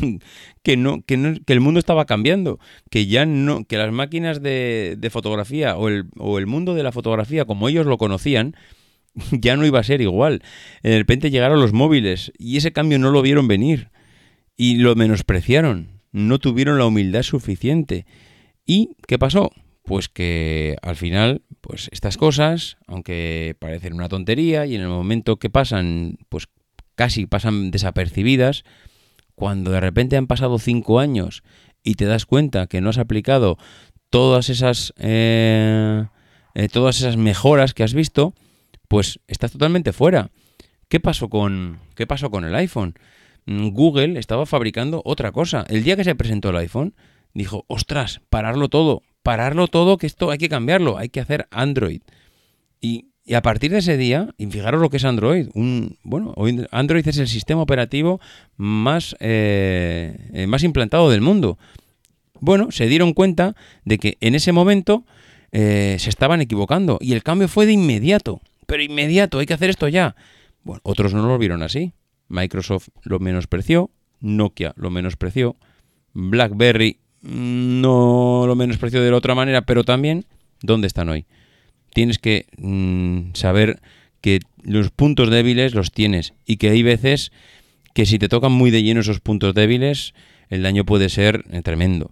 que 0.63 0.77
no, 0.77 1.01
que 1.01 1.17
no, 1.17 1.35
que 1.47 1.55
el 1.55 1.61
mundo 1.61 1.81
estaba 1.81 2.05
cambiando, 2.05 2.59
que 2.91 3.07
ya 3.07 3.25
no, 3.25 3.65
que 3.65 3.79
las 3.79 3.91
máquinas 3.91 4.43
de, 4.43 4.97
de 4.99 5.09
fotografía 5.09 5.79
o 5.79 5.89
el, 5.89 6.05
o 6.19 6.37
el 6.37 6.47
mundo 6.47 6.75
de 6.75 6.83
la 6.83 6.93
fotografía 6.93 7.47
como 7.47 7.71
ellos 7.71 7.87
lo 7.87 7.97
conocían, 7.97 8.55
ya 9.31 9.57
no 9.57 9.65
iba 9.65 9.81
a 9.81 9.83
ser 9.83 10.03
igual. 10.03 10.43
De 10.83 10.99
repente 10.99 11.31
llegaron 11.31 11.59
los 11.59 11.73
móviles 11.73 12.33
y 12.37 12.59
ese 12.59 12.75
cambio 12.75 12.99
no 12.99 13.11
lo 13.11 13.23
vieron 13.23 13.49
venir 13.49 13.89
y 14.59 14.77
lo 14.77 14.95
menospreciaron 14.95 15.94
no 16.15 16.39
tuvieron 16.39 16.79
la 16.79 16.87
humildad 16.87 17.25
suficiente. 17.25 18.07
¿Y 18.65 18.97
qué 19.09 19.19
pasó? 19.19 19.51
Pues 19.83 20.09
que 20.09 20.77
al 20.81 20.95
final, 20.95 21.43
pues 21.61 21.89
estas 21.93 22.17
cosas, 22.17 22.79
aunque 22.87 23.57
parecen 23.59 23.95
una 23.95 24.09
tontería 24.09 24.65
y 24.65 24.77
en 24.77 24.83
el 24.83 24.89
momento 24.89 25.39
que 25.39 25.51
pasan, 25.51 26.19
pues 26.29 26.47
casi 26.95 27.27
pasan 27.27 27.73
desapercibidas, 27.73 28.63
cuando 29.35 29.73
de 29.73 29.81
repente 29.81 30.17
han 30.17 30.29
pasado 30.29 30.61
cinco 30.61 31.01
años 31.01 31.43
y 31.83 31.97
te 31.97 32.05
das 32.05 32.27
cuenta 32.27 32.69
que 32.69 32.81
no 32.81 32.91
has 32.91 32.99
aplicado 32.99 33.59
todas 34.09 34.51
esas 34.51 34.95
eh, 34.99 36.05
eh, 36.55 36.69
todas 36.69 37.01
esas 37.01 37.17
mejoras 37.17 37.75
que 37.75 37.83
has 37.83 37.93
visto, 37.93 38.35
pues 38.87 39.19
estás 39.27 39.51
totalmente 39.51 39.93
fuera. 39.93 40.31
¿Qué 40.89 41.01
pasó 41.01 41.29
con 41.29 41.81
qué 41.97 42.07
pasó 42.07 42.31
con 42.31 42.45
el 42.45 42.55
iPhone? 42.55 42.95
Mm, 43.47 43.69
Google 43.69 44.19
estaba 44.19 44.47
fabricando 44.47 45.03
otra 45.05 45.33
cosa. 45.33 45.65
El 45.69 45.85
día 45.85 45.97
que 45.97 46.05
se 46.05 46.15
presentó 46.15 46.51
el 46.51 46.57
iPhone, 46.57 46.95
dijo, 47.35 47.65
ostras, 47.69 48.21
pararlo 48.31 48.69
todo, 48.69 49.03
pararlo 49.23 49.69
todo, 49.69 49.99
que 49.99 50.07
esto 50.07 50.31
hay 50.31 50.39
que 50.39 50.49
cambiarlo, 50.49 50.99
hay 50.99 51.09
que 51.09 51.21
hacer 51.21 51.47
Android. 51.51 52.03
Y, 52.81 53.07
a 53.35 53.41
partir 53.41 53.71
de 53.71 53.79
ese 53.79 53.97
día, 53.97 54.29
y 54.37 54.47
fijaros 54.47 54.83
lo 54.83 54.91
que 54.91 54.99
es 54.99 55.05
Android, 55.05 55.49
bueno, 56.03 56.35
Android 56.71 57.09
es 57.09 57.17
el 57.17 57.27
sistema 57.27 57.63
operativo 57.63 58.21
más, 58.59 59.17
eh, 59.19 60.29
eh, 60.35 60.47
más 60.47 60.63
implantado 60.63 61.11
del 61.11 61.23
mundo. 61.23 61.59
Bueno, 62.41 62.71
se 62.71 62.87
dieron 62.87 63.15
cuenta 63.15 63.57
de 63.87 63.97
que 63.97 64.19
en 64.21 64.35
ese 64.35 64.53
momento 64.53 65.07
eh, 65.53 65.97
se 65.99 66.11
estaban 66.11 66.43
equivocando 66.43 66.99
y 67.01 67.15
el 67.15 67.23
cambio 67.23 67.49
fue 67.49 67.65
de 67.65 67.73
inmediato. 67.73 68.43
Pero 68.67 68.83
inmediato, 68.83 69.39
hay 69.39 69.47
que 69.47 69.55
hacer 69.55 69.71
esto 69.71 69.89
ya. 69.89 70.15
Bueno, 70.63 70.81
otros 70.85 71.15
no 71.15 71.27
lo 71.27 71.39
vieron 71.39 71.63
así. 71.63 71.95
Microsoft 72.29 72.89
lo 73.03 73.19
menospreció, 73.19 73.91
Nokia 74.21 74.73
lo 74.77 74.91
menospreció, 74.91 75.57
BlackBerry 76.13 76.99
no 77.23 78.45
lo 78.47 78.55
menospreció 78.55 79.03
de 79.03 79.11
la 79.11 79.17
otra 79.17 79.35
manera, 79.35 79.63
pero 79.63 79.85
también, 79.85 80.25
¿dónde 80.63 80.87
están 80.87 81.09
hoy? 81.09 81.27
Tienes 81.93 82.19
que 82.19 82.47
mmm, 82.59 83.33
saber 83.35 83.81
que 84.21 84.41
los 84.63 84.91
puntos 84.91 85.31
débiles 85.31 85.75
los 85.75 85.93
tienes 85.93 86.35
y 86.47 86.57
que 86.57 86.71
hay 86.71 86.83
veces 86.83 87.33
que 87.95 88.07
si 88.07 88.19
te 88.19 88.29
tocan 88.29 88.53
muy 88.53 88.71
de 88.71 88.83
lleno 88.83 89.01
esos 89.01 89.21
puntos 89.21 89.55
débiles, 89.55 90.15
el 90.49 90.63
daño 90.63 90.85
puede 90.85 91.09
ser 91.09 91.45
eh, 91.51 91.63
tremendo. 91.63 92.11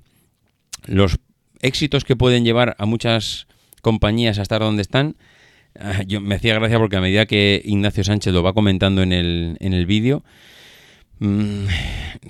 Los 0.86 1.18
éxitos 1.60 2.04
que 2.04 2.16
pueden 2.16 2.44
llevar 2.44 2.76
a 2.78 2.86
muchas 2.86 3.46
compañías 3.82 4.38
a 4.38 4.42
estar 4.42 4.60
donde 4.60 4.82
están 4.82 5.16
yo 6.06 6.20
me 6.20 6.34
hacía 6.34 6.54
gracia 6.54 6.78
porque 6.78 6.96
a 6.96 7.00
medida 7.00 7.26
que 7.26 7.60
Ignacio 7.64 8.04
Sánchez 8.04 8.32
lo 8.32 8.42
va 8.42 8.52
comentando 8.52 9.02
en 9.02 9.12
el, 9.12 9.56
en 9.60 9.72
el 9.72 9.86
vídeo, 9.86 10.24
mmm, 11.18 11.64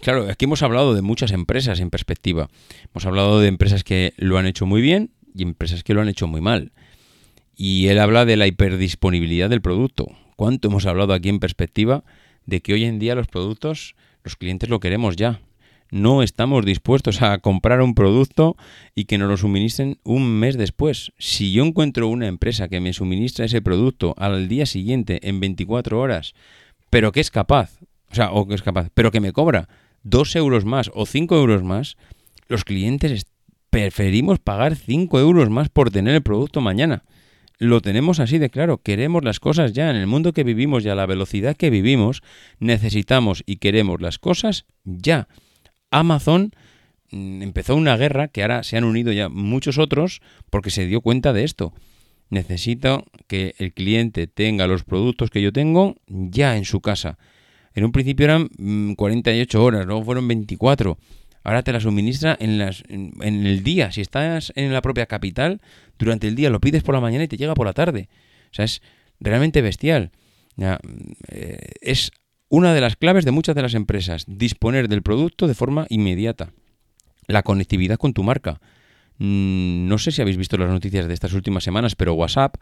claro, 0.00 0.28
aquí 0.30 0.44
hemos 0.44 0.62
hablado 0.62 0.94
de 0.94 1.02
muchas 1.02 1.32
empresas 1.32 1.80
en 1.80 1.90
perspectiva. 1.90 2.48
Hemos 2.92 3.06
hablado 3.06 3.40
de 3.40 3.48
empresas 3.48 3.84
que 3.84 4.14
lo 4.16 4.38
han 4.38 4.46
hecho 4.46 4.66
muy 4.66 4.80
bien 4.80 5.10
y 5.34 5.42
empresas 5.42 5.82
que 5.82 5.94
lo 5.94 6.00
han 6.00 6.08
hecho 6.08 6.26
muy 6.26 6.40
mal. 6.40 6.72
Y 7.54 7.88
él 7.88 7.98
habla 7.98 8.24
de 8.24 8.36
la 8.36 8.46
hiperdisponibilidad 8.46 9.50
del 9.50 9.60
producto. 9.60 10.06
¿Cuánto 10.36 10.68
hemos 10.68 10.86
hablado 10.86 11.12
aquí 11.12 11.28
en 11.28 11.38
perspectiva 11.38 12.04
de 12.46 12.60
que 12.60 12.72
hoy 12.72 12.84
en 12.84 12.98
día 12.98 13.14
los 13.14 13.28
productos, 13.28 13.94
los 14.24 14.36
clientes 14.36 14.68
lo 14.68 14.80
queremos 14.80 15.16
ya? 15.16 15.40
No 15.92 16.22
estamos 16.22 16.64
dispuestos 16.64 17.20
a 17.20 17.38
comprar 17.38 17.82
un 17.82 17.94
producto 17.94 18.56
y 18.94 19.04
que 19.04 19.18
nos 19.18 19.28
lo 19.28 19.36
suministren 19.36 19.98
un 20.04 20.26
mes 20.26 20.56
después. 20.56 21.12
Si 21.18 21.52
yo 21.52 21.64
encuentro 21.64 22.08
una 22.08 22.26
empresa 22.26 22.68
que 22.68 22.80
me 22.80 22.94
suministra 22.94 23.44
ese 23.44 23.60
producto 23.60 24.14
al 24.16 24.48
día 24.48 24.64
siguiente 24.64 25.28
en 25.28 25.38
24 25.38 26.00
horas, 26.00 26.32
pero 26.88 27.12
que 27.12 27.20
es 27.20 27.30
capaz, 27.30 27.78
o 28.10 28.14
sea, 28.14 28.32
o 28.32 28.48
que 28.48 28.54
es 28.54 28.62
capaz, 28.62 28.88
pero 28.94 29.10
que 29.10 29.20
me 29.20 29.32
cobra 29.32 29.68
2 30.04 30.34
euros 30.36 30.64
más 30.64 30.90
o 30.94 31.04
5 31.04 31.36
euros 31.36 31.62
más, 31.62 31.98
los 32.48 32.64
clientes 32.64 33.26
preferimos 33.68 34.38
pagar 34.38 34.76
5 34.76 35.20
euros 35.20 35.50
más 35.50 35.68
por 35.68 35.90
tener 35.90 36.14
el 36.14 36.22
producto 36.22 36.62
mañana. 36.62 37.04
lo 37.58 37.80
tenemos 37.80 38.18
así 38.18 38.38
de 38.38 38.48
claro. 38.48 38.78
Queremos 38.78 39.22
las 39.22 39.40
cosas 39.40 39.72
ya. 39.72 39.90
En 39.90 39.96
el 39.96 40.06
mundo 40.06 40.32
que 40.32 40.42
vivimos 40.42 40.84
y 40.84 40.88
a 40.88 40.94
la 40.94 41.06
velocidad 41.06 41.54
que 41.54 41.70
vivimos, 41.70 42.22
necesitamos 42.58 43.44
y 43.46 43.56
queremos 43.56 44.00
las 44.00 44.18
cosas 44.18 44.64
ya. 44.84 45.28
Amazon 45.92 46.52
mm, 47.10 47.42
empezó 47.42 47.76
una 47.76 47.96
guerra 47.96 48.28
que 48.28 48.42
ahora 48.42 48.64
se 48.64 48.76
han 48.76 48.84
unido 48.84 49.12
ya 49.12 49.28
muchos 49.28 49.78
otros 49.78 50.20
porque 50.50 50.70
se 50.70 50.86
dio 50.86 51.00
cuenta 51.00 51.32
de 51.32 51.44
esto. 51.44 51.72
Necesito 52.30 53.04
que 53.28 53.54
el 53.58 53.72
cliente 53.72 54.26
tenga 54.26 54.66
los 54.66 54.84
productos 54.84 55.30
que 55.30 55.42
yo 55.42 55.52
tengo 55.52 55.96
ya 56.06 56.56
en 56.56 56.64
su 56.64 56.80
casa. 56.80 57.18
En 57.74 57.84
un 57.84 57.92
principio 57.92 58.24
eran 58.24 58.48
48 58.96 59.58
mm, 59.58 59.62
horas, 59.62 59.86
luego 59.86 60.02
fueron 60.02 60.26
24. 60.26 60.98
Ahora 61.44 61.62
te 61.62 61.72
la 61.72 61.80
suministra 61.80 62.36
en, 62.38 62.58
las, 62.58 62.84
en, 62.88 63.12
el 63.22 63.62
día. 63.62 63.90
Si 63.92 64.00
estás 64.00 64.52
en 64.54 64.72
la 64.72 64.80
propia 64.80 65.06
capital, 65.06 65.60
durante 65.98 66.28
el 66.28 66.36
día 66.36 66.50
lo 66.50 66.60
pides 66.60 66.82
por 66.82 66.94
la 66.94 67.00
mañana 67.00 67.24
y 67.24 67.28
te 67.28 67.36
llega 67.36 67.54
por 67.54 67.66
la 67.66 67.72
tarde. 67.72 68.08
O 68.50 68.54
sea, 68.54 68.64
es 68.64 68.80
realmente 69.20 69.60
bestial. 69.60 70.12
Eh, 71.28 71.58
es 71.80 72.12
una 72.52 72.74
de 72.74 72.82
las 72.82 72.96
claves 72.96 73.24
de 73.24 73.30
muchas 73.30 73.54
de 73.54 73.62
las 73.62 73.72
empresas, 73.72 74.26
disponer 74.28 74.86
del 74.88 75.02
producto 75.02 75.48
de 75.48 75.54
forma 75.54 75.86
inmediata. 75.88 76.52
La 77.26 77.42
conectividad 77.42 77.96
con 77.96 78.12
tu 78.12 78.22
marca. 78.22 78.60
Mm, 79.16 79.88
no 79.88 79.96
sé 79.96 80.12
si 80.12 80.20
habéis 80.20 80.36
visto 80.36 80.58
las 80.58 80.68
noticias 80.68 81.08
de 81.08 81.14
estas 81.14 81.32
últimas 81.32 81.64
semanas, 81.64 81.96
pero 81.96 82.12
WhatsApp 82.12 82.56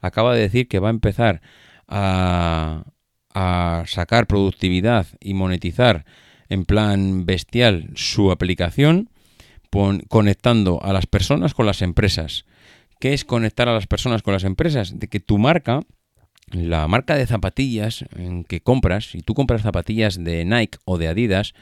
acaba 0.00 0.34
de 0.34 0.40
decir 0.40 0.66
que 0.66 0.78
va 0.78 0.88
a 0.88 0.92
empezar 0.92 1.42
a, 1.88 2.84
a 3.34 3.84
sacar 3.86 4.26
productividad 4.26 5.08
y 5.20 5.34
monetizar 5.34 6.06
en 6.48 6.64
plan 6.64 7.26
bestial 7.26 7.90
su 7.96 8.30
aplicación 8.30 9.10
conectando 10.08 10.82
a 10.82 10.94
las 10.94 11.04
personas 11.04 11.52
con 11.52 11.66
las 11.66 11.82
empresas. 11.82 12.46
¿Qué 12.98 13.12
es 13.12 13.26
conectar 13.26 13.68
a 13.68 13.74
las 13.74 13.88
personas 13.88 14.22
con 14.22 14.32
las 14.32 14.44
empresas? 14.44 14.98
De 14.98 15.08
que 15.08 15.20
tu 15.20 15.36
marca, 15.36 15.82
la 16.54 16.86
marca 16.88 17.16
de 17.16 17.26
zapatillas 17.26 18.04
que 18.48 18.60
compras, 18.60 19.10
si 19.10 19.20
tú 19.20 19.34
compras 19.34 19.62
zapatillas 19.62 20.22
de 20.22 20.44
Nike 20.44 20.78
o 20.84 20.98
de 20.98 21.08
Adidas, 21.08 21.54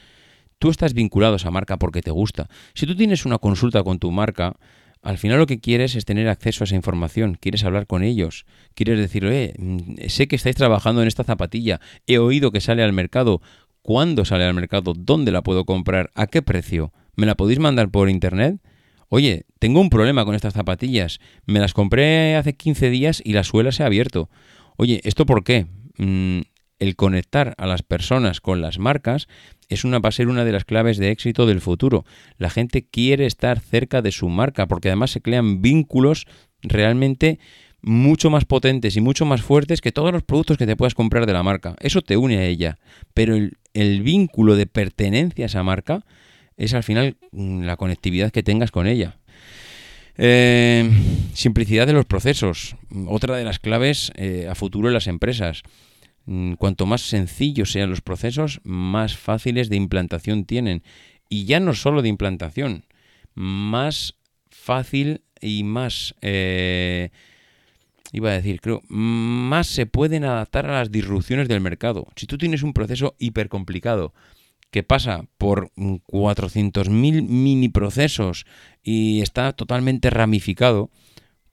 tú 0.59 0.71
estás 0.71 0.95
vinculado 0.95 1.35
a 1.35 1.37
esa 1.37 1.51
marca 1.51 1.79
porque 1.79 2.03
te 2.03 2.11
gusta. 2.11 2.49
Si 2.75 2.87
tú 2.87 2.95
tienes 2.95 3.25
una 3.25 3.39
consulta 3.39 3.83
con 3.83 3.99
tu 3.99 4.11
marca, 4.11 4.57
al 5.03 5.19
final 5.19 5.39
lo 5.39 5.47
que 5.47 5.59
quieres 5.59 5.97
es 5.97 6.05
tener 6.05 6.29
acceso 6.29 6.63
a 6.63 6.67
esa 6.67 6.77
información, 6.77 7.37
quieres 7.41 7.65
hablar 7.65 7.87
con 7.87 8.05
ellos, 8.05 8.47
quieres 8.75 8.99
decirle, 8.99 9.55
eh, 9.99 10.09
sé 10.09 10.29
que 10.29 10.37
estáis 10.37 10.57
trabajando 10.57 11.03
en 11.03 11.09
esta 11.09 11.25
zapatilla, 11.25 11.81
he 12.07 12.19
oído 12.19 12.53
que 12.53 12.61
sale 12.61 12.85
al 12.85 12.93
mercado, 12.93 13.43
cuándo 13.83 14.25
sale 14.25 14.45
al 14.45 14.55
mercado, 14.55 14.95
dónde 14.97 15.33
la 15.33 15.43
puedo 15.43 15.65
comprar, 15.65 16.11
a 16.15 16.29
qué 16.29 16.43
precio. 16.43 16.93
¿Me 17.17 17.27
la 17.27 17.35
podéis 17.35 17.59
mandar 17.59 17.91
por 17.91 18.09
internet? 18.09 18.61
Oye, 19.09 19.45
tengo 19.59 19.81
un 19.81 19.91
problema 19.91 20.25
con 20.25 20.35
estas 20.35 20.55
zapatillas. 20.55 21.19
Me 21.45 21.59
las 21.59 21.75
compré 21.75 22.37
hace 22.37 22.55
15 22.55 22.89
días 22.89 23.21
y 23.23 23.35
la 23.35 23.45
suela 23.45 23.71
se 23.71 23.83
ha 23.83 23.87
abierto. 23.87 24.31
Oye, 24.77 25.01
¿esto 25.05 25.27
por 25.27 25.45
qué? 25.45 25.67
Mm, 25.99 26.41
el 26.79 26.97
conectar 26.97 27.55
a 27.59 27.67
las 27.67 27.83
personas 27.83 28.41
con 28.41 28.61
las 28.61 28.79
marcas 28.79 29.29
es 29.69 29.85
una, 29.85 30.01
va 30.01 30.09
a 30.09 30.13
ser 30.13 30.29
una 30.29 30.45
de 30.45 30.53
las 30.53 30.65
claves 30.65 30.99
de 30.99 31.11
éxito 31.11 31.47
del 31.47 31.61
futuro. 31.61 32.05
La 32.39 32.51
gente 32.51 32.85
quiere 32.85 33.27
estar 33.27 33.61
cerca 33.61 34.03
de 34.03 34.11
su 34.11 34.29
marca 34.29 34.67
porque 34.67 34.89
además 34.89 35.13
se 35.13 35.21
crean 35.21 35.63
vínculos 35.63 36.27
realmente 36.61 37.39
mucho 37.83 38.31
más 38.31 38.45
potentes 38.45 38.97
y 38.97 39.01
mucho 39.01 39.25
más 39.25 39.43
fuertes 39.43 39.81
que 39.81 39.93
todos 39.93 40.13
los 40.13 40.23
productos 40.23 40.57
que 40.57 40.67
te 40.67 40.77
puedas 40.77 40.95
comprar 40.95 41.27
de 41.27 41.33
la 41.33 41.43
marca. 41.43 41.77
Eso 41.81 42.03
te 42.03 42.17
une 42.17 42.39
a 42.39 42.45
ella. 42.45 42.79
Pero 43.15 43.37
el, 43.37 43.59
el 43.75 44.03
vínculo 44.03 44.57
de 44.57 44.67
pertenencia 44.67 45.45
a 45.45 45.47
esa 45.47 45.63
marca 45.63 46.05
es 46.57 46.75
al 46.75 46.83
final 46.83 47.17
mm, 47.33 47.63
la 47.63 47.77
conectividad 47.77 48.31
que 48.31 48.43
tengas 48.43 48.71
con 48.71 48.87
ella. 48.87 49.19
Eh, 50.19 50.91
simplicidad 51.35 51.87
de 51.87 51.93
los 51.93 52.05
procesos. 52.05 52.77
Otra 53.07 53.37
de 53.37 53.45
las 53.45 53.59
claves 53.59 54.13
eh, 54.17 54.47
a 54.51 54.55
futuro 54.55 54.89
en 54.89 54.95
las 54.95 55.07
empresas. 55.07 55.63
Mm, 56.27 56.55
cuanto 56.55 56.87
más 56.87 57.03
sencillos 57.03 57.73
sean 57.73 57.91
los 57.91 58.01
procesos, 58.01 58.61
más 58.65 59.17
fáciles 59.17 59.69
de 59.69 59.77
implantación 59.77 60.45
tienen. 60.45 60.83
Y 61.29 61.47
ya 61.47 61.61
no 61.61 61.75
solo 61.75 62.03
de 62.03 62.09
implantación, 62.09 62.85
más 63.35 64.17
fácil 64.51 65.23
y 65.41 65.65
más 65.65 66.15
eh, 66.21 67.11
iba 68.13 68.31
a 68.31 68.35
decir, 68.35 68.61
creo, 68.61 68.83
más 68.89 69.67
se 69.67 69.87
pueden 69.87 70.25
adaptar 70.25 70.67
a 70.67 70.79
las 70.79 70.93
disrupciones 70.93 71.49
del 71.49 71.63
mercado. 71.63 72.07
Si 72.17 72.27
tú 72.27 72.37
tienes 72.37 72.63
un 72.63 72.75
proceso 72.75 73.17
hiper 73.19 73.49
complicado 73.49 74.13
que 74.73 74.83
pasa 74.83 75.27
por 75.37 75.71
400.000 75.77 76.89
mini 77.29 77.69
procesos 77.69 78.47
y 78.83 79.21
está 79.21 79.53
totalmente 79.53 80.09
ramificado, 80.09 80.91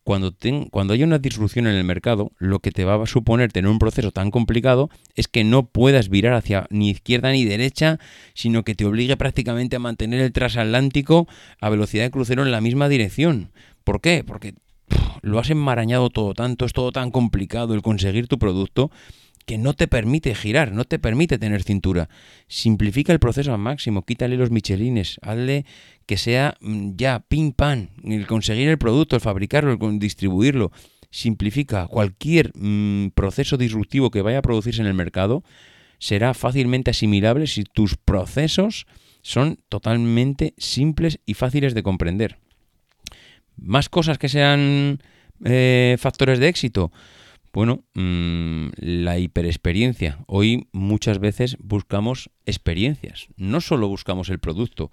cuando, 0.06 0.34
cuando 0.72 0.94
haya 0.94 1.06
una 1.06 1.20
disrupción 1.20 1.68
en 1.68 1.76
el 1.76 1.84
mercado, 1.84 2.32
lo 2.38 2.60
que 2.60 2.72
te 2.72 2.86
va 2.86 2.96
a 2.96 3.06
suponer 3.06 3.52
tener 3.52 3.70
un 3.70 3.78
proceso 3.78 4.12
tan 4.12 4.32
complicado 4.32 4.90
es 5.16 5.28
que 5.28 5.44
no 5.44 5.68
puedas 5.68 6.08
virar 6.10 6.34
hacia 6.34 6.66
ni 6.72 6.90
izquierda 6.90 7.32
ni 7.32 7.44
derecha, 7.44 8.00
sino 8.34 8.64
que 8.64 8.74
te 8.74 8.86
obligue 8.86 9.18
prácticamente 9.18 9.76
a 9.76 9.80
mantener 9.80 10.22
el 10.22 10.32
transatlántico 10.32 11.28
a 11.60 11.70
velocidad 11.70 12.06
de 12.06 12.12
crucero 12.12 12.44
en 12.44 12.52
la 12.52 12.62
misma 12.62 12.88
dirección. 12.88 13.52
¿Por 13.84 14.00
qué? 14.00 14.24
Porque 14.24 14.56
lo 15.22 15.40
has 15.40 15.50
enmarañado 15.50 16.10
todo 16.10 16.34
tanto, 16.34 16.66
es 16.66 16.72
todo 16.72 16.94
tan 16.94 17.12
complicado 17.12 17.74
el 17.74 17.82
conseguir 17.82 18.28
tu 18.28 18.40
producto 18.40 18.92
que 19.50 19.58
no 19.58 19.74
te 19.74 19.88
permite 19.88 20.36
girar, 20.36 20.74
no 20.74 20.86
te 20.86 21.00
permite 21.00 21.40
tener 21.40 21.64
cintura. 21.64 22.08
Simplifica 22.48 23.14
el 23.14 23.20
proceso 23.20 23.52
al 23.52 23.58
máximo, 23.58 24.06
quítale 24.06 24.38
los 24.38 24.52
michelines, 24.52 25.18
hazle 25.24 25.66
que 26.06 26.18
sea 26.18 26.56
mm, 26.62 26.92
ya 26.96 27.22
pim 27.28 27.54
pam, 27.54 27.88
el 28.04 28.28
conseguir 28.28 28.70
el 28.70 28.78
producto, 28.78 29.16
el 29.16 29.24
fabricarlo, 29.24 29.72
el 29.72 29.98
distribuirlo. 29.98 30.72
Simplifica 31.10 31.88
cualquier 31.88 32.52
mm, 32.54 33.08
proceso 33.16 33.58
disruptivo 33.58 34.12
que 34.12 34.22
vaya 34.22 34.38
a 34.38 34.44
producirse 34.44 34.82
en 34.82 34.88
el 34.88 34.94
mercado, 34.94 35.44
será 35.98 36.36
fácilmente 36.36 36.92
asimilable 36.92 37.48
si 37.48 37.64
tus 37.64 37.98
procesos 37.98 38.86
son 39.24 39.58
totalmente 39.68 40.54
simples 40.60 41.22
y 41.26 41.34
fáciles 41.34 41.74
de 41.74 41.82
comprender. 41.82 42.38
Más 43.58 43.90
cosas 43.90 44.20
que 44.20 44.30
sean 44.30 45.02
eh, 45.44 45.98
factores 46.00 46.38
de 46.38 46.50
éxito. 46.50 46.92
Bueno, 47.52 47.84
mm, 47.96 48.68
la 48.78 49.18
hiperexperiencia. 49.18 50.20
Hoy 50.28 50.68
muchas 50.72 51.20
veces 51.20 51.58
buscamos 51.60 52.30
experiencias. 52.46 53.28
No 53.38 53.60
solo 53.62 53.88
buscamos 53.88 54.30
el 54.30 54.40
producto, 54.40 54.92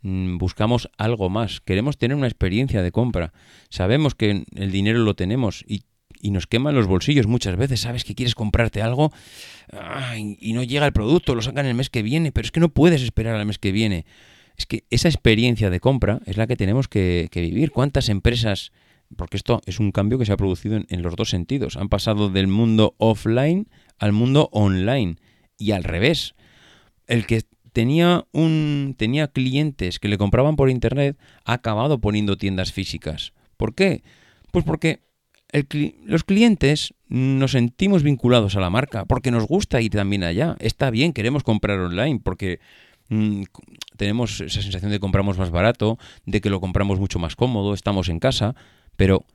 mm, 0.00 0.38
buscamos 0.38 0.88
algo 0.96 1.28
más. 1.28 1.60
Queremos 1.60 1.98
tener 1.98 2.16
una 2.16 2.28
experiencia 2.28 2.82
de 2.82 2.92
compra. 2.92 3.32
Sabemos 3.68 4.14
que 4.14 4.44
el 4.54 4.72
dinero 4.72 5.00
lo 5.00 5.14
tenemos 5.14 5.64
y, 5.66 5.84
nos 6.30 6.46
queman 6.46 6.76
los 6.76 6.86
bolsillos 6.86 7.26
muchas 7.26 7.56
veces. 7.56 7.80
Sabes 7.80 8.04
que 8.04 8.14
quieres 8.14 8.36
comprarte 8.36 8.80
algo 8.80 9.12
y 10.38 10.52
no 10.52 10.62
llega 10.62 10.86
el 10.86 10.92
producto, 10.92 11.34
lo 11.34 11.42
sacan 11.42 11.66
el 11.66 11.74
mes 11.74 11.90
que 11.90 12.02
viene, 12.02 12.30
pero 12.30 12.44
es 12.46 12.52
que 12.52 12.60
no 12.60 12.68
puedes 12.68 13.02
esperar 13.02 13.34
al 13.34 13.44
mes 13.44 13.58
que 13.58 13.72
viene. 13.72 14.06
Es 14.56 14.66
que 14.66 14.84
esa 14.90 15.08
experiencia 15.08 15.70
de 15.70 15.80
compra 15.80 16.20
es 16.26 16.36
la 16.36 16.46
que 16.46 16.56
tenemos 16.56 16.88
que, 16.88 17.28
vivir. 17.34 17.72
¿Cuántas 17.72 18.08
empresas, 18.08 18.72
porque 19.16 19.36
esto 19.36 19.60
es 19.66 19.80
un 19.80 19.92
cambio 19.92 20.18
que 20.18 20.26
se 20.26 20.32
ha 20.32 20.36
producido 20.36 20.80
en, 20.88 21.02
los 21.02 21.16
dos 21.16 21.30
sentidos, 21.30 21.76
han 21.76 21.88
pasado 21.88 22.28
del 22.28 22.46
mundo 22.46 22.94
offline 22.98 23.68
al 23.98 24.12
mundo 24.12 24.48
online 24.52 25.16
y 25.58 25.72
al 25.72 25.84
revés. 25.84 26.34
El 27.06 27.26
que 27.26 27.42
tenía 27.72 28.26
un 28.32 28.94
tenía 28.98 29.28
clientes 29.28 29.98
que 29.98 30.08
le 30.08 30.18
compraban 30.18 30.56
por 30.56 30.70
internet 30.70 31.16
ha 31.44 31.54
acabado 31.54 32.00
poniendo 32.00 32.36
tiendas 32.36 32.72
físicas. 32.72 33.32
¿Por 33.56 33.74
qué? 33.74 34.02
Pues 34.50 34.64
porque 34.64 35.00
los 36.04 36.24
clientes 36.24 36.94
nos 37.08 37.52
sentimos 37.52 38.02
vinculados 38.02 38.56
a 38.56 38.60
la 38.60 38.70
marca, 38.70 39.04
porque 39.04 39.30
nos 39.30 39.46
gusta 39.46 39.80
ir 39.80 39.92
también 39.92 40.24
allá. 40.24 40.56
Está 40.60 40.90
bien, 40.90 41.12
queremos 41.12 41.42
comprar 41.42 41.78
online, 41.78 42.20
porque 42.22 42.60
Mm, 43.12 43.42
tenemos 43.98 44.40
esa 44.40 44.62
sensación 44.62 44.90
de 44.90 44.96
que 44.96 45.00
compramos 45.00 45.36
más 45.36 45.50
barato, 45.50 45.98
de 46.24 46.40
que 46.40 46.48
lo 46.48 46.60
compramos 46.60 46.98
mucho 46.98 47.18
más 47.18 47.36
cómodo, 47.36 47.74
estamos 47.74 48.08
en 48.08 48.18
casa, 48.18 48.54
pero 49.02 49.26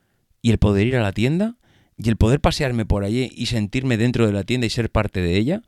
¿y 0.41 0.51
el 0.51 0.60
poder 0.60 0.88
ir 0.88 0.95
a 0.95 1.01
la 1.01 1.12
tienda? 1.12 1.58
¿Y 1.97 2.08
el 2.08 2.15
poder 2.15 2.39
pasearme 2.39 2.86
por 2.86 3.03
allí 3.03 3.30
y 3.36 3.47
sentirme 3.47 3.97
dentro 3.97 4.25
de 4.25 4.32
la 4.32 4.45
tienda 4.45 4.65
y 4.65 4.69
ser 4.69 4.89
parte 4.89 5.19
de 5.19 5.36
ella? 5.36 5.62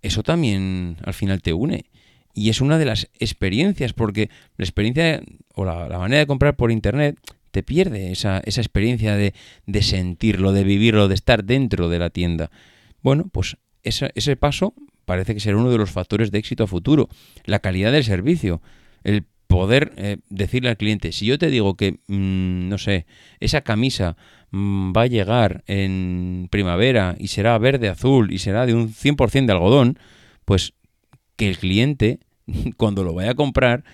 Eso 0.00 0.22
también 0.22 0.96
al 1.04 1.12
final 1.12 1.42
te 1.42 1.52
une. 1.52 1.84
Y 2.32 2.48
es 2.48 2.62
una 2.62 2.78
de 2.78 2.86
las 2.86 3.10
experiencias, 3.18 3.92
porque 3.92 4.30
la 4.56 4.64
experiencia 4.64 5.22
o 5.54 5.66
la, 5.66 5.90
manera 5.98 6.20
de 6.20 6.26
comprar 6.26 6.56
por 6.56 6.72
internet 6.72 7.18
te 7.50 7.62
pierde 7.62 8.12
esa, 8.12 8.40
esa 8.46 8.62
experiencia 8.62 9.14
de, 9.14 9.34
de, 9.66 9.82
sentirlo, 9.82 10.52
de 10.52 10.64
vivirlo, 10.64 11.08
de 11.08 11.14
estar 11.14 11.44
dentro 11.44 11.90
de 11.90 11.98
la 11.98 12.08
tienda. 12.08 12.50
Bueno, 13.02 13.28
pues 13.30 13.58
ese 13.82 14.36
paso 14.36 14.72
parece 15.04 15.34
que 15.34 15.40
será 15.40 15.58
uno 15.58 15.70
de 15.70 15.76
los 15.76 15.90
factores 15.90 16.30
de 16.30 16.38
éxito 16.38 16.64
a 16.64 16.66
futuro. 16.66 17.10
La 17.44 17.58
calidad 17.58 17.92
del 17.92 18.04
servicio, 18.04 18.62
el 19.02 19.26
poder 19.54 19.92
eh, 19.96 20.16
decirle 20.28 20.70
al 20.70 20.76
cliente, 20.76 21.12
si 21.12 21.26
yo 21.26 21.38
te 21.38 21.48
digo 21.48 21.76
que, 21.76 22.00
mm, 22.08 22.68
no 22.68 22.76
sé, 22.76 23.06
esa 23.38 23.60
camisa 23.60 24.16
mm, 24.50 24.92
va 24.92 25.02
a 25.02 25.06
llegar 25.06 25.62
en 25.66 26.48
primavera 26.50 27.14
y 27.18 27.28
será 27.28 27.56
verde 27.58 27.88
azul 27.88 28.32
y 28.32 28.38
será 28.38 28.66
de 28.66 28.74
un 28.74 28.88
100% 28.88 29.46
de 29.46 29.52
algodón, 29.52 29.98
pues 30.44 30.74
que 31.36 31.48
el 31.48 31.58
cliente, 31.58 32.18
cuando 32.76 33.04
lo 33.04 33.14
vaya 33.14 33.30
a 33.30 33.34
comprar, 33.34 33.84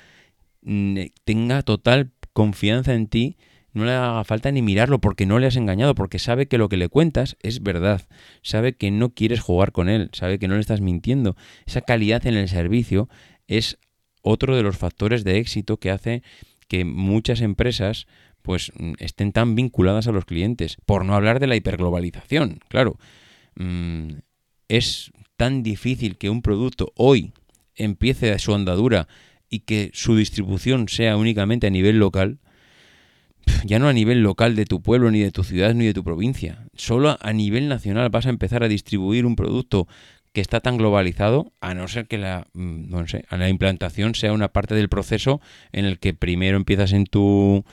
mm, 0.62 0.98
tenga 1.24 1.62
total 1.62 2.10
confianza 2.32 2.94
en 2.94 3.08
ti 3.08 3.36
no 3.72 3.84
le 3.84 3.92
haga 3.92 4.24
falta 4.24 4.50
ni 4.50 4.62
mirarlo 4.62 5.00
porque 5.00 5.26
no 5.26 5.38
le 5.38 5.46
has 5.46 5.56
engañado, 5.56 5.94
porque 5.94 6.18
sabe 6.18 6.48
que 6.48 6.58
lo 6.58 6.68
que 6.68 6.76
le 6.76 6.88
cuentas 6.88 7.36
es 7.40 7.62
verdad, 7.62 8.02
sabe 8.42 8.74
que 8.74 8.90
no 8.90 9.10
quieres 9.14 9.40
jugar 9.40 9.72
con 9.72 9.88
él, 9.88 10.10
sabe 10.12 10.38
que 10.38 10.48
no 10.48 10.54
le 10.54 10.60
estás 10.60 10.80
mintiendo. 10.80 11.36
Esa 11.66 11.80
calidad 11.80 12.26
en 12.26 12.34
el 12.34 12.48
servicio 12.48 13.08
es 13.46 13.78
otro 14.22 14.56
de 14.56 14.62
los 14.62 14.76
factores 14.76 15.24
de 15.24 15.38
éxito 15.38 15.78
que 15.78 15.90
hace 15.90 16.22
que 16.68 16.84
muchas 16.84 17.40
empresas 17.40 18.06
pues 18.42 18.72
estén 18.98 19.32
tan 19.32 19.54
vinculadas 19.54 20.06
a 20.06 20.12
los 20.12 20.24
clientes, 20.24 20.78
por 20.86 21.04
no 21.04 21.14
hablar 21.14 21.40
de 21.40 21.46
la 21.46 21.56
hiperglobalización, 21.56 22.60
claro. 22.68 22.98
Mm, 23.56 24.20
es 24.68 25.12
tan 25.36 25.62
difícil 25.62 26.16
que 26.16 26.30
un 26.30 26.42
producto 26.42 26.92
hoy 26.96 27.32
empiece 27.74 28.38
su 28.38 28.54
andadura 28.54 29.08
y 29.48 29.60
que 29.60 29.90
su 29.92 30.16
distribución 30.16 30.88
sea 30.88 31.16
únicamente 31.16 31.66
a 31.66 31.70
nivel 31.70 31.98
local, 31.98 32.38
ya 33.64 33.78
no 33.78 33.88
a 33.88 33.92
nivel 33.92 34.22
local 34.22 34.54
de 34.54 34.64
tu 34.64 34.80
pueblo, 34.80 35.10
ni 35.10 35.20
de 35.20 35.32
tu 35.32 35.44
ciudad, 35.44 35.74
ni 35.74 35.86
de 35.86 35.94
tu 35.94 36.04
provincia. 36.04 36.66
Solo 36.74 37.18
a 37.20 37.32
nivel 37.32 37.68
nacional 37.68 38.10
vas 38.10 38.26
a 38.26 38.30
empezar 38.30 38.62
a 38.62 38.68
distribuir 38.68 39.26
un 39.26 39.36
producto 39.36 39.88
que 40.32 40.40
está 40.40 40.60
tan 40.60 40.76
globalizado, 40.76 41.52
a 41.60 41.74
no 41.74 41.88
ser 41.88 42.06
que 42.06 42.18
la, 42.18 42.46
mm, 42.52 42.90
no 42.90 43.06
sé, 43.08 43.24
la 43.30 43.48
implantación 43.48 44.14
sea 44.14 44.32
una 44.32 44.48
parte 44.48 44.74
del 44.74 44.88
proceso 44.88 45.40
en 45.72 45.84
el 45.84 45.98
que 45.98 46.14
primero 46.14 46.56
empiezas 46.56 46.92
en 46.92 47.04
tu 47.04 47.64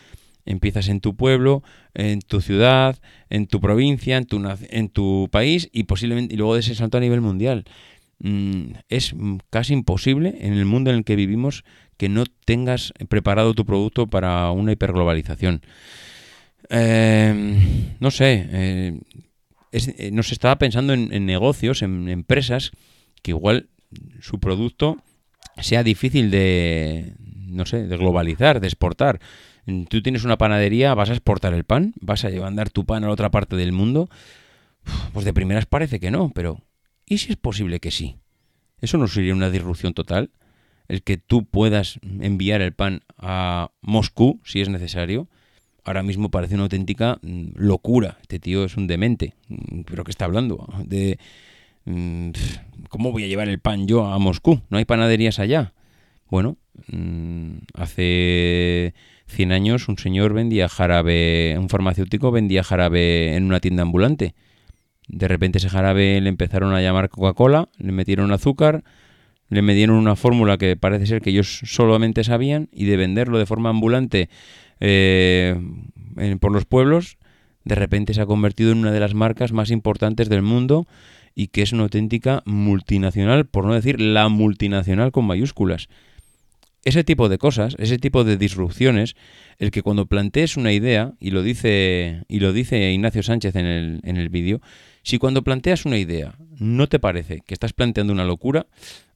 empiezas 0.46 0.88
en 0.88 1.02
tu 1.02 1.15
pueblo, 1.15 1.62
en 1.93 2.22
tu 2.22 2.39
ciudad, 2.39 2.98
en 3.30 3.48
tu 3.48 3.60
provincia, 3.60 4.15
en 4.15 4.26
tu, 4.26 4.41
en 4.70 4.88
tu 4.89 5.28
país 5.30 5.70
y 5.74 5.84
posiblemente 5.84 6.34
y 6.34 6.38
luego 6.38 6.56
de 6.56 6.63
a 6.93 7.00
nivel 7.02 7.22
mundial. 7.22 7.65
Mm, 8.20 8.72
es 8.89 9.13
casi 9.50 9.74
imposible 9.74 10.36
en 10.39 10.54
el 10.54 10.65
mundo 10.65 10.89
en 10.89 10.98
el 10.98 11.04
que 11.04 11.15
vivimos 11.15 11.63
que 11.98 12.10
no 12.10 12.24
tengas 12.46 12.93
preparado 13.10 13.54
tu 13.54 13.65
producto 13.65 14.08
para 14.08 14.50
una 14.52 14.72
hiperglobalización. 14.72 15.62
Em, 16.70 17.96
no 18.00 18.12
sé, 18.12 18.48
eh, 18.52 19.00
eh, 19.80 20.12
nos 20.12 20.32
estaba 20.32 20.58
pensando 20.58 20.94
en, 20.94 21.26
negocios, 21.26 21.82
en 21.82 22.10
empresas, 22.10 22.72
que 23.22 23.32
igual 23.32 23.70
su 24.22 24.40
producto 24.40 24.98
sea 25.60 25.84
difícil 25.84 26.32
de, 26.32 27.13
no 27.20 27.66
sé, 27.66 27.88
de 27.88 27.98
globalizar, 27.98 28.60
de 28.60 28.68
exportar. 28.68 29.20
Tú 29.90 30.02
tienes 30.02 30.24
una 30.24 30.38
panadería, 30.38 30.94
vas 30.94 31.10
a 31.10 31.13
exportar 31.13 31.54
el 31.54 31.66
pan, 31.66 31.94
vas 32.00 32.24
a 32.24 32.30
llevar 32.30 32.70
tu 32.70 32.86
pan 32.86 33.04
a 33.04 33.10
otra 33.10 33.32
parte 33.32 33.56
del 33.56 33.74
mundo. 33.74 34.10
Pues 35.13 35.26
de 35.26 35.34
primeras 35.34 35.66
parece 35.66 36.00
que 36.00 36.12
no, 36.12 36.32
pero 36.34 36.63
¿y 37.06 37.18
si 37.18 37.32
es 37.32 37.38
posible 37.38 37.80
que 37.80 37.92
sí? 37.92 38.16
¿Eso 38.80 38.98
no 38.98 39.08
sería 39.08 39.34
una 39.34 39.50
disrupción 39.50 39.94
total? 39.94 40.32
El 40.88 41.04
que 41.04 41.18
tú 41.18 41.46
puedas 41.46 42.00
enviar 42.02 42.62
el 42.62 42.74
pan 42.74 43.02
a 43.18 43.72
Moscú 43.82 44.40
si 44.46 44.62
es 44.62 44.70
necesario. 44.70 45.28
Ahora 45.88 46.04
mismo 46.04 46.30
parece 46.30 46.56
una 46.56 46.63
auténtica 46.63 47.17
mm, 47.21 47.52
locura. 47.56 48.17
Este 48.21 48.39
tío 48.39 48.65
es 48.65 48.76
un 48.76 48.88
demente. 48.88 49.34
Mm, 49.47 49.82
¿Pero 49.82 50.04
qué 50.04 50.12
está 50.12 50.26
hablando? 50.26 50.67
De. 50.84 51.17
Mm, 51.86 52.32
¿Cómo 52.89 53.13
voy 53.13 53.23
a 53.23 53.28
llevar 53.28 53.47
el 53.47 53.60
pan 53.60 53.88
yo 53.88 54.06
a 54.06 54.19
Moscú? 54.19 54.62
¿No 54.69 54.78
hay 54.78 54.86
panaderías 54.86 55.39
allá? 55.39 55.73
Bueno, 56.30 56.58
hace 57.73 58.93
100 59.28 59.52
años 59.54 59.88
un 59.88 59.97
señor 59.97 60.34
vendía 60.34 60.67
jarabe, 60.67 61.56
un 61.58 61.69
farmacéutico 61.69 62.32
vendía 62.32 62.63
jarabe 62.63 63.36
en 63.38 63.45
una 63.45 63.62
tienda 63.62 63.84
ambulante 63.84 64.36
de 65.08 65.28
repente 65.28 65.58
ese 65.58 65.69
jarabe 65.69 66.19
le 66.21 66.30
empezaron 66.30 66.73
a 66.73 66.82
llamar 66.82 67.10
Coca-Cola, 67.10 67.69
le 67.78 67.91
metieron 67.91 68.32
azúcar, 68.32 68.84
le 69.50 69.62
metieron 69.62 69.96
una 69.96 70.16
fórmula 70.16 70.58
que 70.58 70.76
parece 70.76 71.06
ser 71.06 71.22
que 71.22 71.30
ellos 71.30 71.62
solamente 71.66 72.24
sabían 72.24 72.70
y 72.72 72.86
de 72.86 72.98
venderlo 72.98 73.40
de 73.40 73.46
forma 73.46 73.70
ambulante 73.70 74.30
eh, 74.80 75.60
por 76.40 76.52
los 76.52 76.66
pueblos, 76.66 77.18
de 77.64 77.76
repente 77.76 78.14
se 78.14 78.22
ha 78.22 78.26
convertido 78.26 78.72
en 78.72 78.80
una 78.80 78.92
de 78.92 79.00
las 79.00 79.14
marcas 79.14 79.52
más 79.52 79.72
importantes 79.72 80.30
del 80.30 80.42
mundo 80.42 80.88
y 81.36 81.48
que 81.48 81.62
es 81.62 81.72
una 81.72 81.84
auténtica 81.84 82.42
multinacional, 82.46 83.46
por 83.46 83.66
no 83.66 83.74
decir 83.74 84.02
la 84.02 84.28
multinacional 84.28 85.12
con 85.12 85.26
mayúsculas. 85.26 85.88
Ese 86.84 87.04
tipo 87.04 87.28
de 87.30 87.38
cosas, 87.38 87.76
ese 87.80 87.98
tipo 87.98 88.24
de 88.24 88.38
disrupciones, 88.38 89.16
el 89.60 89.72
que 89.72 89.82
cuando 89.82 90.06
plantees 90.06 90.58
una 90.58 90.72
idea, 90.72 91.14
y 91.20 91.32
lo 91.32 91.44
dice, 91.44 92.24
y 92.28 92.40
lo 92.40 92.54
dice 92.54 92.92
Ignacio 92.92 93.24
Sánchez 93.24 93.56
en 93.56 93.66
el, 93.66 94.00
en 94.04 94.18
el 94.18 94.30
vídeo, 94.30 94.62
si 95.04 95.20
cuando 95.20 95.44
planteas 95.44 95.86
una 95.86 95.98
idea 95.98 96.36
no 96.60 96.88
te 96.88 97.00
parece 97.00 97.42
que 97.46 97.54
estás 97.54 97.74
planteando 97.74 98.14
una 98.14 98.26
locura, 98.26 98.68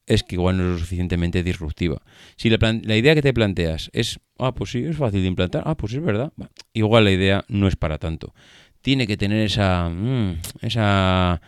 es 0.06 0.24
que 0.24 0.36
igual 0.36 0.58
no 0.58 0.64
es 0.64 0.70
lo 0.70 0.78
suficientemente 0.80 1.44
disruptiva. 1.44 2.02
Si 2.36 2.50
la, 2.50 2.96
idea 2.96 3.16
que 3.16 3.22
te 3.22 3.34
planteas 3.34 3.90
es, 3.94 4.20
ah, 4.40 4.54
pues 4.54 4.72
sí, 4.72 4.84
es 4.84 4.98
fácil 4.98 5.22
de 5.22 5.28
implantar, 5.28 5.64
ah, 5.66 5.76
pues 5.76 5.94
es 5.94 6.04
verdad, 6.04 6.34
igual 6.74 7.06
la 7.06 7.12
idea 7.12 7.46
no 7.48 7.68
es 7.68 7.76
para 7.76 7.98
tanto. 7.98 8.34
Tiene 8.82 9.08
que 9.08 9.18
tener 9.18 9.46
esa, 9.46 9.90
mm, 9.90 10.40
esa 10.62 11.42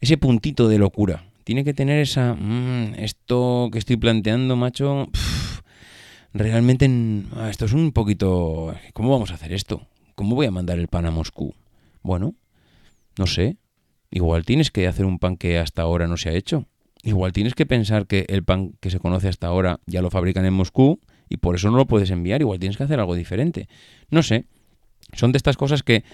ese 0.00 0.18
puntito 0.18 0.68
de 0.68 0.78
locura. 0.78 1.24
Tiene 1.44 1.64
que 1.64 1.74
tener 1.74 2.00
esa, 2.00 2.34
mm, 2.34 2.94
esto 2.98 3.68
que 3.72 3.78
estoy 3.78 3.96
planteando, 3.96 4.56
macho, 4.56 5.08
realmente 6.34 6.90
ah, 7.36 7.48
esto 7.50 7.66
es 7.66 7.72
un 7.72 7.92
poquito, 7.92 8.74
¿cómo 8.92 9.10
vamos 9.10 9.30
a 9.30 9.34
hacer 9.34 9.52
esto? 9.52 9.86
¿Cómo 10.14 10.34
voy 10.34 10.46
a 10.46 10.50
mandar 10.50 10.78
el 10.78 10.88
pan 10.88 11.06
a 11.06 11.10
Moscú? 11.10 11.54
Bueno, 12.02 12.34
no 13.18 13.26
sé, 13.26 13.56
Igual 14.10 14.44
tienes 14.44 14.70
que 14.70 14.86
hacer 14.86 15.04
un 15.04 15.18
pan 15.18 15.36
que 15.36 15.58
hasta 15.58 15.82
ahora 15.82 16.06
no 16.06 16.16
se 16.16 16.30
ha 16.30 16.32
hecho. 16.32 16.64
Igual 17.06 17.32
tienes 17.32 17.54
que 17.54 17.66
pensar 17.66 18.06
que 18.06 18.26
el 18.28 18.42
pan 18.42 18.74
que 18.80 18.90
se 18.90 18.98
conoce 18.98 19.28
hasta 19.28 19.46
ahora 19.46 19.80
ya 19.86 20.02
lo 20.02 20.10
fabrican 20.10 20.44
en 20.44 20.52
Moscú 20.52 21.00
y 21.28 21.36
por 21.38 21.54
eso 21.54 21.70
no 21.70 21.76
lo 21.76 21.86
puedes 21.86 22.10
enviar. 22.10 22.40
Igual 22.40 22.58
tienes 22.58 22.76
que 22.76 22.82
hacer 22.82 23.00
algo 23.00 23.14
diferente. 23.14 23.68
No 24.10 24.22
sé. 24.22 24.44
Son 25.12 25.32
de 25.32 25.36
estas 25.38 25.56
cosas 25.56 25.82
que 25.82 26.04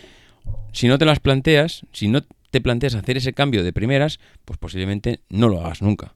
si 0.72 0.88
no 0.88 0.98
te 0.98 1.04
las 1.04 1.18
planteas, 1.18 1.86
si 1.92 2.08
no 2.08 2.20
te 2.50 2.60
planteas 2.60 2.94
hacer 2.94 3.16
ese 3.16 3.32
cambio 3.32 3.64
de 3.64 3.72
primeras, 3.72 4.20
pues 4.44 4.58
posiblemente 4.58 5.20
no 5.30 5.48
lo 5.48 5.60
hagas 5.60 5.80
nunca. 5.80 6.14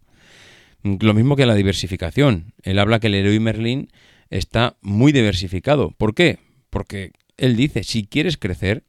Lo 0.83 1.15
mismo 1.15 1.37
que 1.37 1.47
la 1.47 1.55
diversificación. 1.55 2.53
Él 2.63 2.79
habla 2.79 3.01
que 3.01 3.07
el 3.07 3.15
Leroy 3.15 3.41
Merlin 3.41 3.89
está 4.29 4.77
muy 4.83 5.11
diversificado. 5.11 5.91
¿Por 5.93 6.15
qué? 6.15 6.39
Porque 6.71 7.13
él 7.39 7.57
dice, 7.57 7.83
si 7.83 8.07
quieres 8.07 8.37
crecer, 8.37 8.85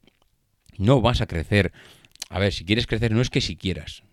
no 0.78 1.02
vas 1.02 1.22
a 1.22 1.28
crecer 1.28 1.72
a 2.30 2.40
ver, 2.40 2.54
si 2.54 2.66
quieres 2.66 2.88
crecer, 2.88 3.12
no 3.12 3.22
es 3.22 3.30
que 3.30 3.42
si 3.42 3.56
quieras. 3.56 4.04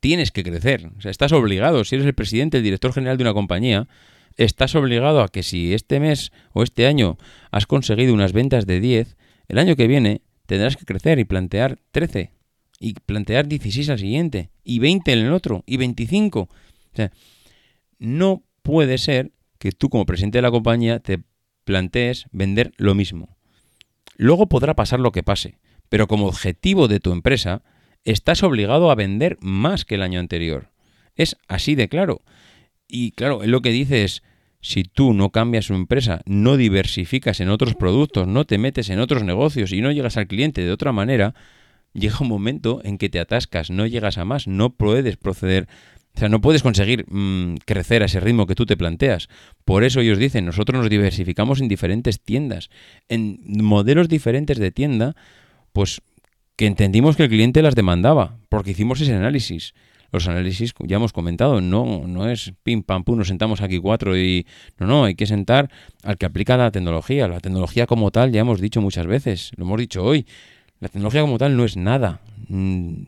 Tienes 0.00 0.30
que 0.30 0.42
crecer. 0.42 0.90
O 0.96 1.00
sea, 1.00 1.10
estás 1.10 1.32
obligado. 1.32 1.84
Si 1.84 1.96
eres 1.96 2.06
el 2.06 2.14
presidente, 2.14 2.58
el 2.58 2.62
director 2.62 2.92
general 2.92 3.16
de 3.16 3.24
una 3.24 3.34
compañía, 3.34 3.88
estás 4.36 4.74
obligado 4.74 5.22
a 5.22 5.28
que 5.28 5.42
si 5.42 5.74
este 5.74 6.00
mes 6.00 6.32
o 6.52 6.62
este 6.62 6.86
año 6.86 7.18
has 7.50 7.66
conseguido 7.66 8.14
unas 8.14 8.32
ventas 8.32 8.66
de 8.66 8.80
10, 8.80 9.16
el 9.48 9.58
año 9.58 9.76
que 9.76 9.86
viene 9.86 10.22
tendrás 10.46 10.76
que 10.76 10.84
crecer 10.84 11.18
y 11.18 11.24
plantear 11.24 11.78
13. 11.90 12.32
Y 12.80 12.94
plantear 12.94 13.48
16 13.48 13.88
al 13.90 13.98
siguiente. 13.98 14.50
Y 14.62 14.78
20 14.78 15.12
en 15.12 15.18
el 15.18 15.32
otro. 15.32 15.64
Y 15.66 15.76
25. 15.76 16.40
O 16.40 16.48
sea, 16.94 17.10
no 17.98 18.44
puede 18.62 18.98
ser 18.98 19.32
que 19.58 19.72
tú 19.72 19.88
como 19.88 20.06
presidente 20.06 20.38
de 20.38 20.42
la 20.42 20.50
compañía 20.50 21.00
te 21.00 21.20
plantees 21.64 22.26
vender 22.30 22.72
lo 22.76 22.94
mismo. 22.94 23.36
Luego 24.16 24.48
podrá 24.48 24.74
pasar 24.74 25.00
lo 25.00 25.10
que 25.10 25.22
pase 25.22 25.58
pero 25.88 26.06
como 26.06 26.26
objetivo 26.26 26.88
de 26.88 27.00
tu 27.00 27.12
empresa, 27.12 27.62
estás 28.10 28.42
obligado 28.42 28.90
a 28.90 28.94
vender 28.94 29.38
más 29.40 29.84
que 29.84 29.96
el 29.96 30.02
año 30.02 30.20
anterior. 30.20 30.70
Es 31.16 31.36
así 31.48 31.74
de 31.74 31.88
claro. 31.88 32.22
Y 32.86 33.12
claro, 33.12 33.40
lo 33.44 33.60
que 33.60 33.70
dice 33.70 34.04
es, 34.04 34.22
si 34.60 34.84
tú 34.84 35.12
no 35.12 35.30
cambias 35.30 35.66
tu 35.66 35.74
empresa, 35.74 36.22
no 36.24 36.56
diversificas 36.56 37.40
en 37.40 37.48
otros 37.48 37.74
productos, 37.74 38.26
no 38.26 38.44
te 38.44 38.58
metes 38.58 38.88
en 38.90 38.98
otros 38.98 39.24
negocios 39.24 39.72
y 39.72 39.80
no 39.80 39.92
llegas 39.92 40.16
al 40.16 40.26
cliente 40.26 40.64
de 40.64 40.72
otra 40.72 40.92
manera, 40.92 41.34
llega 41.92 42.16
un 42.20 42.28
momento 42.28 42.80
en 42.84 42.98
que 42.98 43.08
te 43.08 43.20
atascas, 43.20 43.70
no 43.70 43.86
llegas 43.86 44.18
a 44.18 44.24
más, 44.24 44.46
no 44.46 44.70
puedes 44.70 45.16
proceder, 45.16 45.68
o 46.14 46.18
sea, 46.18 46.28
no 46.28 46.40
puedes 46.40 46.62
conseguir 46.62 47.04
mm, 47.08 47.56
crecer 47.64 48.02
a 48.02 48.06
ese 48.06 48.20
ritmo 48.20 48.46
que 48.46 48.54
tú 48.54 48.66
te 48.66 48.76
planteas. 48.76 49.28
Por 49.64 49.84
eso 49.84 50.00
ellos 50.00 50.18
dicen, 50.18 50.46
nosotros 50.46 50.80
nos 50.80 50.90
diversificamos 50.90 51.60
en 51.60 51.68
diferentes 51.68 52.20
tiendas, 52.20 52.70
en 53.08 53.40
modelos 53.62 54.08
diferentes 54.08 54.58
de 54.58 54.72
tienda, 54.72 55.14
pues 55.72 56.02
que 56.58 56.66
entendimos 56.66 57.16
que 57.16 57.22
el 57.22 57.28
cliente 57.28 57.62
las 57.62 57.76
demandaba, 57.76 58.36
porque 58.48 58.72
hicimos 58.72 59.00
ese 59.00 59.14
análisis. 59.14 59.74
Los 60.10 60.26
análisis, 60.26 60.74
ya 60.80 60.96
hemos 60.96 61.12
comentado, 61.12 61.60
no, 61.60 62.02
no 62.08 62.28
es 62.28 62.52
pim 62.64 62.82
pam 62.82 63.04
pum, 63.04 63.16
nos 63.16 63.28
sentamos 63.28 63.60
aquí 63.60 63.78
cuatro 63.78 64.18
y. 64.18 64.44
No, 64.76 64.86
no, 64.88 65.04
hay 65.04 65.14
que 65.14 65.26
sentar 65.26 65.70
al 66.02 66.18
que 66.18 66.26
aplica 66.26 66.56
la 66.56 66.72
tecnología. 66.72 67.28
La 67.28 67.38
tecnología 67.38 67.86
como 67.86 68.10
tal, 68.10 68.32
ya 68.32 68.40
hemos 68.40 68.60
dicho 68.60 68.80
muchas 68.80 69.06
veces, 69.06 69.52
lo 69.56 69.66
hemos 69.66 69.78
dicho 69.78 70.02
hoy. 70.02 70.26
La 70.80 70.88
tecnología 70.88 71.20
como 71.20 71.38
tal 71.38 71.56
no 71.56 71.64
es 71.64 71.76
nada 71.76 72.22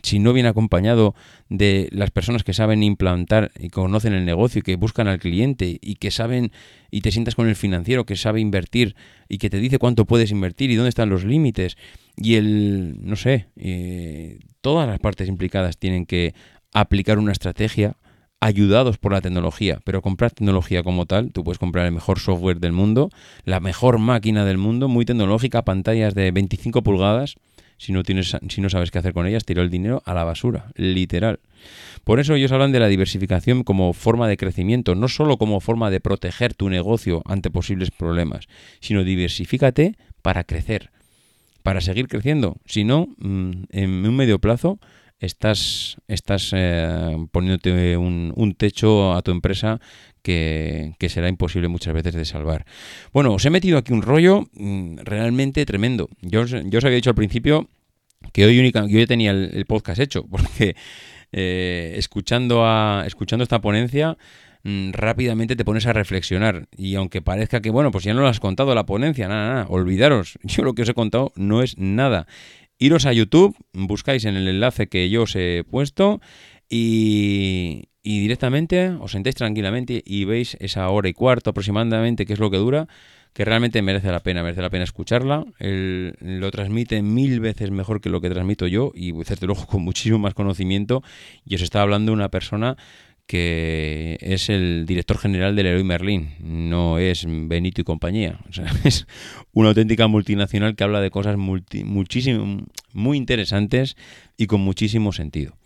si 0.03 0.19
no 0.19 0.33
viene 0.33 0.49
acompañado 0.49 1.15
de 1.49 1.89
las 1.93 2.11
personas 2.11 2.45
que 2.45 2.53
saben 2.53 2.83
implantar 2.83 3.51
y 3.59 3.69
conocen 3.69 4.13
el 4.13 4.25
negocio 4.25 4.61
y 4.61 4.63
que 4.63 4.77
buscan 4.77 5.09
al 5.09 5.19
cliente 5.19 5.79
y 5.81 5.97
que 5.97 6.11
saben 6.11 6.53
y 6.91 7.01
te 7.01 7.13
sientas 7.13 7.35
con 7.35 7.49
el 7.49 7.57
financiero 7.57 8.05
que 8.05 8.17
sabe 8.17 8.41
invertir 8.41 8.97
y 9.29 9.39
que 9.39 9.51
te 9.51 9.59
dice 9.59 9.79
cuánto 9.79 10.05
puedes 10.05 10.31
invertir 10.31 10.71
y 10.71 10.77
dónde 10.77 10.91
están 10.91 11.09
los 11.09 11.25
límites 11.25 11.77
y 12.17 12.35
el, 12.35 12.97
no 13.01 13.17
sé, 13.17 13.47
eh, 13.57 14.39
todas 14.61 14.89
las 14.89 14.99
partes 14.99 15.29
implicadas 15.29 15.79
tienen 15.79 16.07
que 16.07 16.35
aplicar 16.73 17.19
una 17.19 17.33
estrategia 17.33 17.97
ayudados 18.41 18.97
por 18.97 19.13
la 19.13 19.21
tecnología, 19.21 19.81
pero 19.85 20.01
comprar 20.01 20.31
tecnología 20.31 20.83
como 20.83 21.05
tal, 21.05 21.31
tú 21.31 21.45
puedes 21.45 21.59
comprar 21.59 21.85
el 21.87 21.93
mejor 21.93 22.19
software 22.19 22.59
del 22.59 22.73
mundo, 22.73 23.11
la 23.45 23.61
mejor 23.61 23.99
máquina 23.99 24.47
del 24.47 24.57
mundo, 24.57 24.89
muy 24.89 25.05
tecnológica, 25.05 25.63
pantallas 25.63 26.15
de 26.15 26.31
25 26.31 26.83
pulgadas, 26.83 27.37
si 27.81 27.93
no, 27.93 28.03
tienes, 28.03 28.37
si 28.51 28.61
no 28.61 28.69
sabes 28.69 28.91
qué 28.91 28.99
hacer 28.99 29.15
con 29.15 29.27
ellas, 29.27 29.47
tiro 29.47 29.63
el 29.63 29.71
dinero 29.71 30.03
a 30.05 30.13
la 30.13 30.23
basura, 30.23 30.71
literal. 30.77 31.41
Por 32.05 32.21
eso 32.21 32.35
ellos 32.35 32.53
hablan 32.53 32.73
de 32.73 32.79
la 32.79 32.89
diversificación 32.89 33.65
como 33.65 33.95
forma 33.95 34.29
de 34.29 34.37
crecimiento, 34.37 34.95
no 34.95 35.09
solo 35.09 35.39
como 35.39 35.61
forma 35.61 35.89
de 35.89 35.99
proteger 35.99 36.53
tu 36.53 36.69
negocio 36.69 37.23
ante 37.25 37.51
posibles 37.51 37.91
problemas, 37.91 38.49
sino 38.81 39.03
diversifícate 39.03 39.97
para 40.21 40.45
crecer, 40.45 40.91
para 41.63 41.81
seguir 41.81 42.07
creciendo. 42.07 42.59
Si 42.67 42.85
no, 42.85 43.09
mm, 43.17 43.63
en 43.71 44.07
un 44.07 44.15
medio 44.15 44.41
plazo 44.41 44.79
estás, 45.19 45.97
estás 46.07 46.51
eh, 46.55 47.17
poniéndote 47.33 47.97
un, 47.97 48.55
techo 48.59 49.15
a 49.15 49.23
tu 49.23 49.31
empresa 49.31 49.81
que, 50.23 50.95
será 51.09 51.29
imposible 51.29 51.69
muchas 51.69 51.95
veces 51.95 52.15
de 52.15 52.25
salvar. 52.25 52.65
Bueno, 53.13 53.33
os 53.33 53.45
he 53.45 53.51
metido 53.51 53.79
aquí 53.79 53.93
un 53.93 54.03
rollo 54.03 54.49
mm, 54.53 54.99
realmente 55.05 55.65
tremendo. 55.67 56.09
Yo, 56.23 56.43
os 56.43 56.53
había 56.53 56.97
dicho 56.97 57.11
al 57.11 57.17
principio 57.17 57.69
que 58.33 58.45
hoy 58.45 58.73
yo 58.89 59.07
tenía 59.07 59.31
el, 59.31 59.51
el 59.55 59.67
podcast 59.67 60.01
hecho, 60.01 60.27
porque 60.31 60.77
eh, 61.33 61.95
escuchando, 61.97 62.67
a, 62.67 63.05
escuchando 63.07 63.45
esta 63.45 63.61
ponencia 63.61 64.19
mm, 64.65 64.91
rápidamente 64.91 65.55
te 65.55 65.65
pones 65.65 65.87
a 65.87 65.93
reflexionar 65.93 66.67
y 66.77 66.97
aunque 66.97 67.23
parezca 67.23 67.61
que 67.61 67.71
bueno 67.71 67.93
pues 67.93 68.03
ya 68.03 68.15
no 68.15 68.23
lo 68.23 68.27
has 68.27 68.41
contado 68.41 68.75
la 68.75 68.85
ponencia 68.85 69.29
nada 69.29 69.49
nada 69.49 69.67
olvidaros 69.69 70.41
yo 70.43 70.65
lo 70.65 70.75
que 70.75 70.83
os 70.83 70.89
he 70.89 70.95
contado 70.95 71.31
no 71.37 71.63
es 71.63 71.79
nada 71.79 72.27
iros 72.79 73.07
a 73.07 73.13
YouTube 73.13 73.57
buscáis 73.73 74.25
en 74.25 74.35
el 74.35 74.49
enlace 74.49 74.89
que 74.89 75.09
yo 75.09 75.23
os 75.23 75.37
he 75.37 75.63
puesto 75.71 76.21
y, 76.69 77.90
y 78.03 78.21
directamente 78.21 78.91
os 79.01 79.13
sentéis 79.13 79.37
tranquilamente 79.37 80.03
y 80.05 80.25
veis 80.25 80.57
esa 80.61 80.89
hora 80.89 81.09
y 81.09 81.13
cuarto 81.13 81.51
aproximadamente 81.51 82.27
que 82.27 82.33
es 82.33 82.39
lo 82.39 82.51
que 82.51 82.57
dura 82.57 82.89
que 83.33 83.45
realmente 83.45 83.81
merece 83.83 84.11
la 84.11 84.21
pena, 84.21 84.43
merece 84.43 84.63
la 84.63 84.71
pena 84.71 84.85
escucharla. 84.85 85.45
Él 85.59 86.17
lo 86.21 86.51
transmite 86.51 87.01
mil 87.03 87.41
veces 87.41 87.71
mejor 87.71 88.01
que 88.01 88.11
lo 88.11 88.21
que 88.21 88.31
transmito 88.31 88.67
yo 88.67 88.93
y 88.95 89.13
desde 89.13 89.47
luego 89.47 89.67
con 89.67 89.83
muchísimo 89.83 90.19
más 90.19 90.35
conocimiento. 90.35 91.03
Y 91.45 91.55
os 91.55 91.63
está 91.63 91.83
hablando 91.83 92.13
una 92.13 92.29
persona 92.29 92.77
que 93.27 94.19
es 94.21 94.49
el 94.49 94.87
director 94.87 95.17
general 95.17 95.55
del 95.55 95.67
Leroy 95.67 95.85
Merlin, 95.85 96.31
no 96.41 96.99
es 96.99 97.25
Benito 97.29 97.81
y 97.81 97.85
compañía. 97.85 98.41
O 98.49 98.53
sea, 98.53 98.67
es 98.85 99.07
una 99.53 99.69
auténtica 99.69 100.09
multinacional 100.09 100.75
que 100.75 100.83
habla 100.83 101.01
de 101.01 101.13
cosas 101.13 101.37
multi, 101.37 101.85
muchísimo, 101.85 102.67
muy 102.93 103.17
interesantes 103.17 103.97
y 104.37 104.49
con 104.49 104.63
muchísimo 104.63 105.13
sentido. 105.13 105.60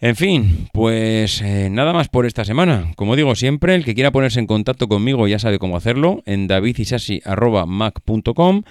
En 0.00 0.14
fin, 0.14 0.68
pues 0.72 1.42
eh, 1.42 1.70
nada 1.70 1.92
más 1.92 2.08
por 2.08 2.24
esta 2.24 2.44
semana. 2.44 2.92
Como 2.94 3.16
digo 3.16 3.34
siempre, 3.34 3.74
el 3.74 3.84
que 3.84 3.96
quiera 3.96 4.12
ponerse 4.12 4.38
en 4.38 4.46
contacto 4.46 4.86
conmigo 4.86 5.26
ya 5.26 5.40
sabe 5.40 5.58
cómo 5.58 5.76
hacerlo, 5.76 6.22
en 6.24 6.46
davidisasi.mac.com, 6.46 8.62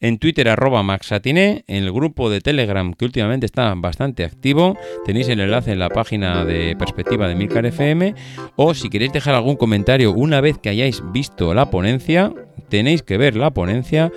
en 0.00 0.18
Twitter 0.18 0.48
arroba 0.48 0.82
en 0.82 1.64
el 1.66 1.90
grupo 1.90 2.30
de 2.30 2.40
Telegram 2.40 2.94
que 2.94 3.04
últimamente 3.04 3.46
está 3.46 3.74
bastante 3.74 4.22
activo, 4.22 4.78
tenéis 5.04 5.28
el 5.28 5.40
enlace 5.40 5.72
en 5.72 5.80
la 5.80 5.88
página 5.88 6.44
de 6.44 6.76
perspectiva 6.76 7.26
de 7.26 7.34
Milcar 7.34 7.66
FM, 7.66 8.14
o 8.54 8.72
si 8.72 8.88
queréis 8.88 9.12
dejar 9.12 9.34
algún 9.34 9.56
comentario 9.56 10.12
una 10.12 10.40
vez 10.40 10.56
que 10.58 10.68
hayáis 10.68 11.02
visto 11.10 11.52
la 11.52 11.68
ponencia, 11.68 12.32
tenéis 12.68 13.02
que 13.02 13.18
ver 13.18 13.34
la 13.34 13.50
ponencia 13.50 14.12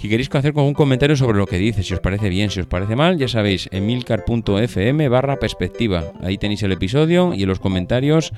si 0.00 0.08
queréis 0.08 0.34
hacer 0.34 0.56
un 0.56 0.72
comentario 0.72 1.14
sobre 1.14 1.36
lo 1.36 1.44
que 1.44 1.58
dice, 1.58 1.82
si 1.82 1.92
os 1.92 2.00
parece 2.00 2.30
bien, 2.30 2.48
si 2.48 2.58
os 2.58 2.66
parece 2.66 2.96
mal, 2.96 3.18
ya 3.18 3.28
sabéis, 3.28 3.68
emilcar.fm 3.70 5.08
barra 5.10 5.36
perspectiva. 5.36 6.14
Ahí 6.22 6.38
tenéis 6.38 6.62
el 6.62 6.72
episodio 6.72 7.34
y 7.34 7.42
en 7.42 7.48
los 7.50 7.60
comentarios 7.60 8.32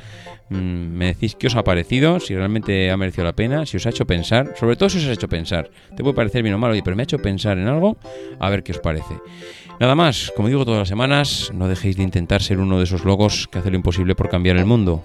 mmm, 0.49 0.57
me 0.57 1.07
decís 1.07 1.37
qué 1.37 1.47
os 1.47 1.55
ha 1.55 1.63
parecido, 1.63 2.19
si 2.19 2.35
realmente 2.35 2.91
ha 2.91 2.97
merecido 2.97 3.23
la 3.23 3.35
pena, 3.35 3.65
si 3.65 3.77
os 3.77 3.87
ha 3.87 3.91
hecho 3.91 4.09
pensar, 4.09 4.55
sobre 4.59 4.75
todo 4.75 4.89
si 4.89 4.99
os 4.99 5.07
ha 5.07 5.13
hecho 5.13 5.29
pensar. 5.29 5.71
Te 5.97 6.03
puede 6.03 6.17
parecer 6.17 6.43
bien 6.43 6.57
o 6.57 6.59
mal, 6.59 6.77
pero 6.83 6.97
me 6.97 7.03
ha 7.03 7.05
hecho 7.05 7.21
pensar 7.21 7.57
en 7.59 7.69
algo, 7.69 7.97
a 8.41 8.51
ver 8.51 8.65
qué 8.65 8.73
os 8.73 8.81
parece. 8.81 9.15
Nada 9.79 9.95
más, 9.95 10.33
como 10.35 10.49
digo 10.49 10.65
todas 10.65 10.81
las 10.81 10.89
semanas, 10.89 11.53
no 11.55 11.69
dejéis 11.69 11.97
de 11.97 12.03
intentar 12.03 12.43
ser 12.43 12.59
uno 12.59 12.79
de 12.79 12.85
esos 12.85 13.05
logos 13.05 13.47
que 13.47 13.61
hace 13.61 13.71
lo 13.71 13.77
imposible 13.77 14.17
por 14.17 14.29
cambiar 14.29 14.57
el 14.57 14.67
mundo. 14.67 15.05